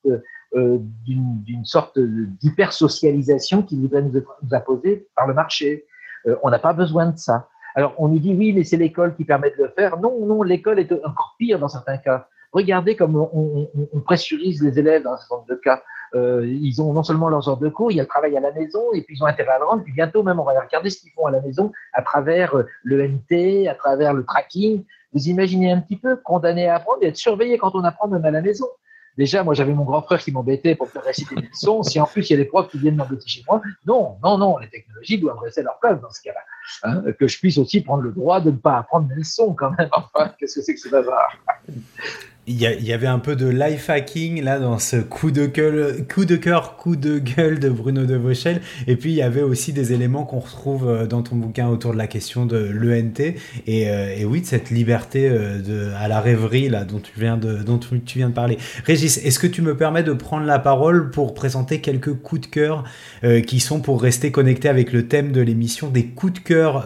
[0.56, 5.86] euh, d'une sorte d'hypersocialisation qui voudrait nous, nous imposer par le marché.
[6.26, 7.50] Euh, on n'a pas besoin de ça.
[7.78, 10.00] Alors, on nous dit oui, mais c'est l'école qui permet de le faire.
[10.00, 12.28] Non, non, l'école est encore pire dans certains cas.
[12.52, 13.70] Regardez comme on,
[14.04, 15.84] pressurise les élèves dans certain nombre de cas.
[16.16, 18.40] Euh, ils ont non seulement leurs heures de cours, il y a le travail à
[18.40, 19.84] la maison, et puis ils ont intérêt à le.
[19.84, 22.64] Puis bientôt même, on va regarder ce qu'ils font à la maison à travers euh,
[22.82, 24.84] le NT, à travers le tracking.
[25.14, 28.26] Vous imaginez un petit peu, condamné à apprendre et être surveillé quand on apprend même
[28.26, 28.66] à la maison.
[29.18, 31.82] Déjà, moi, j'avais mon grand frère qui m'embêtait pour faire réciter des leçons.
[31.82, 34.38] Si en plus, il y a des profs qui viennent m'embêter chez moi, non, non,
[34.38, 36.40] non, les technologies doivent rester leur place dans ce cas-là.
[36.84, 39.72] Hein, que je puisse aussi prendre le droit de ne pas apprendre mes leçons quand
[39.78, 39.90] même.
[39.92, 41.38] Enfin, qu'est-ce que c'est que ce bazar?
[42.50, 46.24] Il y, avait un peu de life hacking là dans ce coup de gueule, coup
[46.24, 48.62] de cœur, coup de gueule de Bruno de Vauchel.
[48.88, 51.92] Et puis il y avait aussi des éléments qu'on retrouve euh, dans ton bouquin autour
[51.92, 53.20] de la question de l'ENT
[53.68, 57.36] et, euh, et, oui de cette liberté euh, à la rêverie là dont tu viens
[57.36, 58.58] de parler.
[58.86, 62.48] Régis, est-ce que tu me permets de prendre la parole pour présenter quelques coups de
[62.48, 62.86] cœur
[63.46, 66.86] qui sont pour rester connectés avec le thème de l'émission des coups de cœur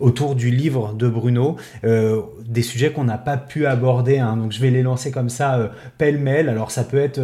[0.00, 4.18] autour du livre de Bruno, euh, des sujets qu'on n'a pas pu aborder.
[4.18, 4.36] Hein.
[4.36, 5.68] donc je vais les lancer comme ça euh,
[5.98, 6.48] pêle-mêle.
[6.48, 7.20] Alors ça peut être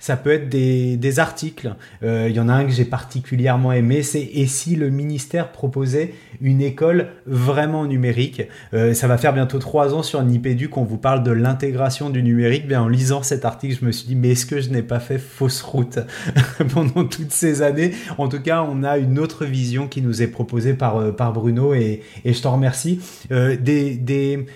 [0.00, 1.74] ça peut être des, articles.
[2.02, 5.52] Euh, il y en a un que j'ai particulièrement aimé, c'est Et si le ministère
[5.52, 8.42] proposait une école vraiment numérique?
[8.72, 12.22] Euh, Ça va faire bientôt trois ans sur Nipédu qu'on vous parle de l'intégration du
[12.22, 12.66] numérique.
[12.66, 15.00] Bien, en lisant cet article, je me suis dit, mais est-ce que je n'ai pas
[15.00, 15.98] fait fausse route
[16.72, 17.92] pendant toutes ces années?
[18.16, 21.34] En tout cas, on a une autre vision qui nous est proposée par, euh, par
[21.34, 23.00] Bruno et, et je t'en remercie.
[23.30, 24.46] des, des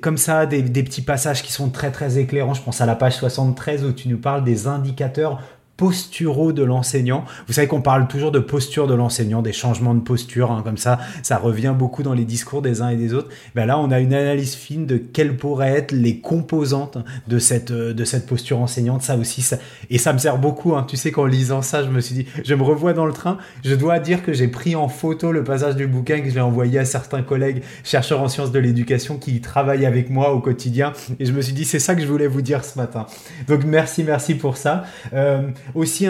[0.00, 2.54] comme ça, des, des, petits passages qui sont très très éclairants.
[2.54, 5.42] Je pense à la page 73 où tu nous parles des indicateurs indicateurs
[5.76, 7.24] posturaux de l'enseignant.
[7.46, 10.76] Vous savez qu'on parle toujours de posture de l'enseignant, des changements de posture, hein, comme
[10.76, 13.28] ça, ça revient beaucoup dans les discours des uns et des autres.
[13.54, 17.70] Ben là, on a une analyse fine de quelles pourraient être les composantes de cette,
[17.70, 19.02] euh, de cette posture enseignante.
[19.02, 19.56] Ça aussi, ça,
[19.90, 20.76] et ça me sert beaucoup.
[20.76, 20.86] Hein.
[20.88, 23.38] Tu sais qu'en lisant ça, je me suis dit, je me revois dans le train.
[23.64, 26.40] Je dois dire que j'ai pris en photo le passage du bouquin que je l'ai
[26.40, 30.92] envoyé à certains collègues chercheurs en sciences de l'éducation qui travaillent avec moi au quotidien.
[31.18, 33.06] Et je me suis dit, c'est ça que je voulais vous dire ce matin.
[33.48, 34.84] Donc merci, merci pour ça.
[35.12, 35.42] Euh,
[35.74, 36.06] aussi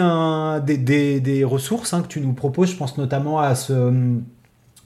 [0.65, 2.71] des, ressources hein, que tu nous proposes.
[2.71, 3.91] Je pense notamment à, ce,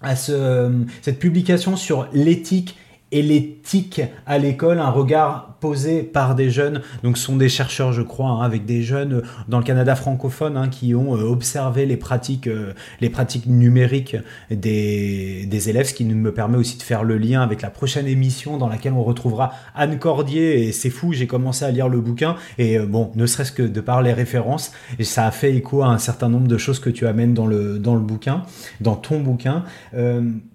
[0.01, 2.77] à ce, cette publication sur l'éthique
[3.11, 7.91] et l'éthique à l'école, un regard posé par des jeunes, donc ce sont des chercheurs
[7.91, 11.85] je crois, hein, avec des jeunes dans le Canada francophone hein, qui ont euh, observé
[11.85, 14.15] les pratiques, euh, les pratiques numériques
[14.51, 18.57] des, élèves, ce qui me permet aussi de faire le lien avec la prochaine émission
[18.57, 22.35] dans laquelle on retrouvera Anne Cordier, et c'est fou, j'ai commencé à lire le bouquin,
[22.57, 25.83] et euh, bon, ne serait-ce que de par les références, et ça a fait écho
[25.83, 28.43] à un certain nombre de choses que tu amènes dans le, dans le bouquin,
[28.79, 29.63] dans ton bouquin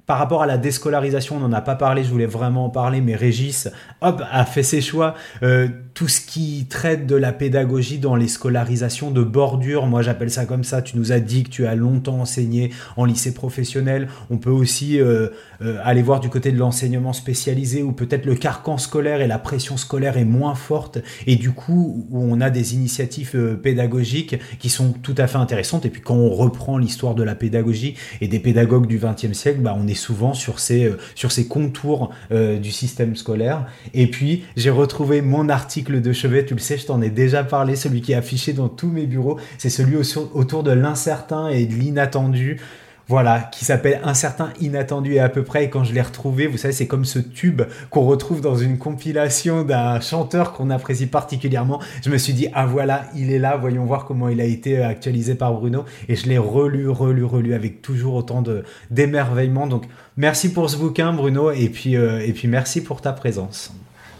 [0.06, 3.00] par rapport à la déscolarisation, on n'en a pas parlé, je voulais vraiment en parler,
[3.00, 3.68] mais Régis,
[4.00, 5.14] hop, a fait ses choix.
[5.42, 10.30] Euh, tout ce qui traite de la pédagogie dans les scolarisations de bordure, moi j'appelle
[10.30, 14.08] ça comme ça, tu nous as dit que tu as longtemps enseigné en lycée professionnel,
[14.28, 15.28] on peut aussi euh,
[15.62, 19.38] euh, aller voir du côté de l'enseignement spécialisé où peut-être le carcan scolaire et la
[19.38, 20.98] pression scolaire est moins forte.
[21.28, 25.38] Et du coup où on a des initiatives euh, pédagogiques qui sont tout à fait
[25.38, 25.86] intéressantes.
[25.86, 29.60] Et puis quand on reprend l'histoire de la pédagogie et des pédagogues du XXe siècle,
[29.60, 33.66] bah, on est souvent sur ces, sur ces contours du système scolaire.
[33.92, 37.44] Et puis j'ai retrouvé mon article de chevet, tu le sais, je t'en ai déjà
[37.44, 39.96] parlé, celui qui est affiché dans tous mes bureaux, c'est celui
[40.34, 42.60] autour de l'incertain et de l'inattendu.
[43.06, 45.64] Voilà, qui s'appelle Incertain, Inattendu et à peu près.
[45.64, 47.60] Et quand je l'ai retrouvé, vous savez, c'est comme ce tube
[47.90, 51.82] qu'on retrouve dans une compilation d'un chanteur qu'on apprécie particulièrement.
[52.02, 54.82] Je me suis dit, ah voilà, il est là, voyons voir comment il a été
[54.82, 55.84] actualisé par Bruno.
[56.08, 58.42] Et je l'ai relu, relu, relu avec toujours autant
[58.90, 59.66] d'émerveillement.
[59.66, 59.84] Donc,
[60.16, 63.74] merci pour ce bouquin, Bruno, et puis, euh, et puis merci pour ta présence.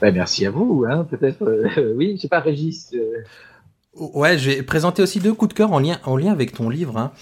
[0.04, 1.44] Ben, merci à vous, hein, peut-être.
[1.44, 2.90] Euh, oui, je sais pas, Régis.
[2.92, 3.22] Euh.
[3.94, 6.68] Ouais, je vais présenter aussi deux coups de cœur en lien, en lien avec ton
[6.68, 7.12] livre, hein,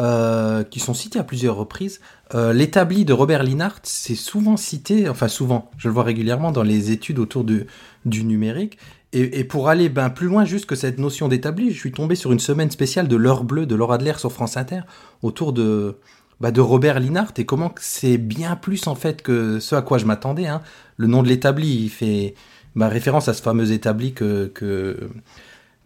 [0.00, 2.00] euh, qui sont cités à plusieurs reprises.
[2.34, 6.90] L'établi de Robert Linhart, c'est souvent cité, enfin souvent, je le vois régulièrement dans les
[6.90, 7.66] études autour du,
[8.06, 8.76] du numérique.
[9.12, 12.32] Et, pour aller ben, plus loin juste que cette notion d'établi, je suis tombé sur
[12.32, 14.80] une semaine spéciale de l'heure bleue de Laura Adler sur France Inter
[15.20, 15.98] autour de,
[16.42, 19.98] bah, de Robert Linhart et comment c'est bien plus en fait que ce à quoi
[19.98, 20.48] je m'attendais.
[20.48, 20.60] Hein.
[20.96, 22.34] Le nom de l'établi, il fait
[22.74, 25.08] bah, référence à ce fameux établi que, que,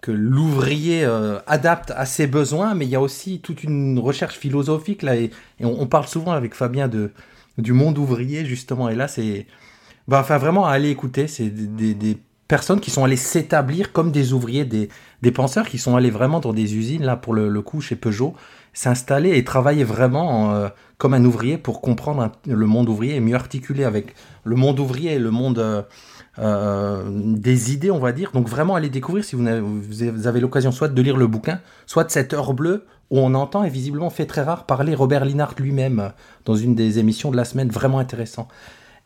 [0.09, 5.03] l'ouvrier euh, adapte à ses besoins, mais il y a aussi toute une recherche philosophique
[5.03, 7.11] là, et, on, parle souvent avec Fabien de,
[7.59, 9.47] du monde ouvrier justement, et là c'est...
[10.07, 14.13] Bah, enfin vraiment à aller écouter, c'est des, des, personnes qui sont allées s'établir comme
[14.13, 14.89] des ouvriers, des,
[15.23, 18.37] des penseurs qui sont allés vraiment dans des usines, là pour le coup chez Peugeot,
[18.77, 20.69] s'installer et travailler vraiment euh,
[20.99, 24.15] comme un ouvrier pour comprendre le monde ouvrier et mieux articuler avec
[24.45, 25.83] le monde ouvrier et le monde euh,
[26.39, 28.33] euh, des idées, on va dire.
[28.33, 31.61] Donc vraiment aller découvrir si vous avez, vous avez l'occasion soit de lire le bouquin,
[31.87, 35.25] soit de cette heure bleue où on entend et visiblement fait très rare parler Robert
[35.25, 36.13] Linhart lui-même
[36.45, 38.47] dans une des émissions de la semaine, vraiment intéressant.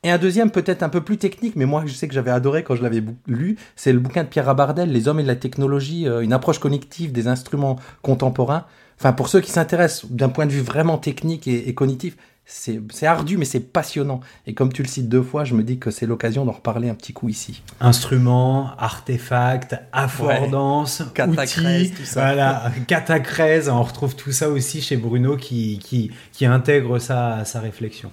[0.03, 2.65] Et un deuxième peut-être un peu plus technique, mais moi je sais que j'avais adoré
[2.65, 6.07] quand je l'avais lu, c'est le bouquin de Pierre Abardel, Les hommes et la technologie,
[6.07, 8.65] une approche cognitive des instruments contemporains.
[9.01, 12.17] Enfin, pour ceux qui s'intéressent d'un point de vue vraiment technique et cognitif,
[12.51, 14.21] c'est ardu, mais c'est passionnant.
[14.47, 16.89] Et comme tu le cites deux fois, je me dis que c'est l'occasion d'en reparler
[16.89, 17.63] un petit coup ici.
[17.81, 22.21] Instruments, artefacts, affordance, outils, tout ça.
[22.21, 27.45] Voilà, catacrèse, on retrouve tout ça aussi chez Bruno qui, qui, qui intègre ça à
[27.45, 28.11] sa réflexion.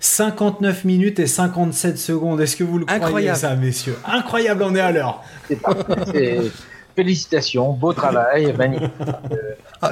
[0.00, 3.38] 59 euh, minutes et 57 secondes, est-ce que vous le croyez Incroyable.
[3.38, 3.98] ça, messieurs?
[4.06, 5.22] Incroyable, on est à l'heure.
[6.98, 8.90] Félicitations, beau travail, magnifique.
[9.80, 9.88] Ah,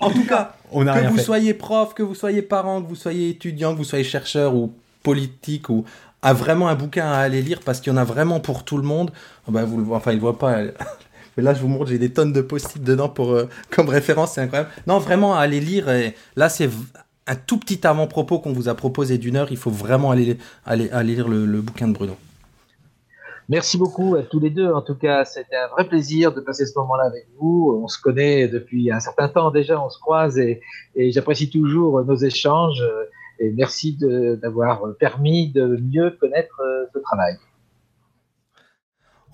[0.00, 3.28] en tout cas, on que vous soyez prof, que vous soyez parent, que vous soyez
[3.28, 4.72] étudiant, que vous soyez chercheur ou
[5.04, 5.84] politique ou
[6.20, 8.76] a vraiment un bouquin à aller lire parce qu'il y en a vraiment pour tout
[8.76, 9.12] le monde.
[9.46, 10.62] Bah, vous enfin, il ne voit pas.
[11.36, 14.32] Mais là, je vous montre, j'ai des tonnes de post-it dedans pour, euh, comme référence,
[14.32, 14.70] c'est incroyable.
[14.88, 15.88] Non, vraiment, à aller lire.
[15.90, 16.68] Et là, c'est
[17.28, 19.52] un tout petit avant-propos qu'on vous a proposé d'une heure.
[19.52, 20.36] Il faut vraiment aller,
[20.66, 22.16] aller, aller lire le bouquin de Bruno.
[23.52, 24.72] Merci beaucoup à tous les deux.
[24.72, 27.78] En tout cas, c'était un vrai plaisir de passer ce moment-là avec vous.
[27.84, 30.62] On se connaît depuis un certain temps déjà, on se croise et,
[30.96, 32.82] j'apprécie toujours nos échanges.
[33.38, 33.98] Et merci
[34.40, 37.34] d'avoir permis de mieux connaître euh, ce travail.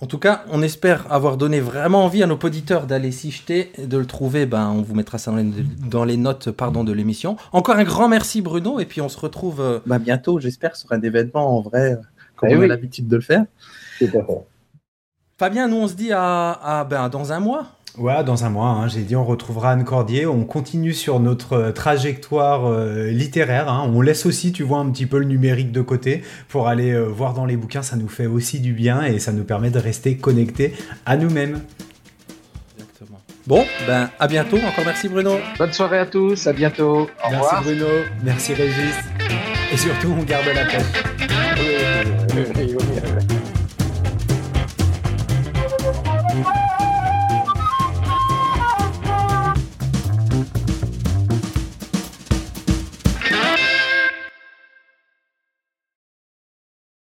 [0.00, 3.70] En tout cas, on espère avoir donné vraiment envie à nos auditeurs d'aller s'y jeter,
[3.78, 4.46] de le trouver.
[4.46, 5.32] Ben, on vous mettra ça
[5.88, 7.36] dans les, notes pardon, de l'émission.
[7.52, 10.90] Encore un grand merci Bruno, et puis on se retrouve euh, ben, bientôt, j'espère, sur
[10.90, 11.96] un événement en vrai,
[12.34, 13.44] comme eh on a l'habitude de le faire.
[15.38, 17.66] Fabien, nous on se dit à, ben, dans un mois.
[17.96, 21.54] Ouais, dans un mois, hein, j'ai dit on retrouvera Anne Cordier, on continue sur notre
[21.54, 23.90] euh, trajectoire euh, littéraire, hein.
[23.92, 27.06] on laisse aussi, tu vois, un petit peu le numérique de côté pour aller euh,
[27.06, 29.80] voir dans les bouquins, ça nous fait aussi du bien et ça nous permet de
[29.80, 30.74] rester connectés
[31.06, 31.62] à nous-mêmes.
[32.78, 33.20] Exactement.
[33.48, 35.32] Bon, ben à bientôt, encore merci Bruno.
[35.58, 37.08] Bonne soirée à tous, à bientôt.
[37.26, 37.86] Au merci Bruno,
[38.22, 38.94] merci Régis,
[39.72, 40.82] et surtout on garde la pêche.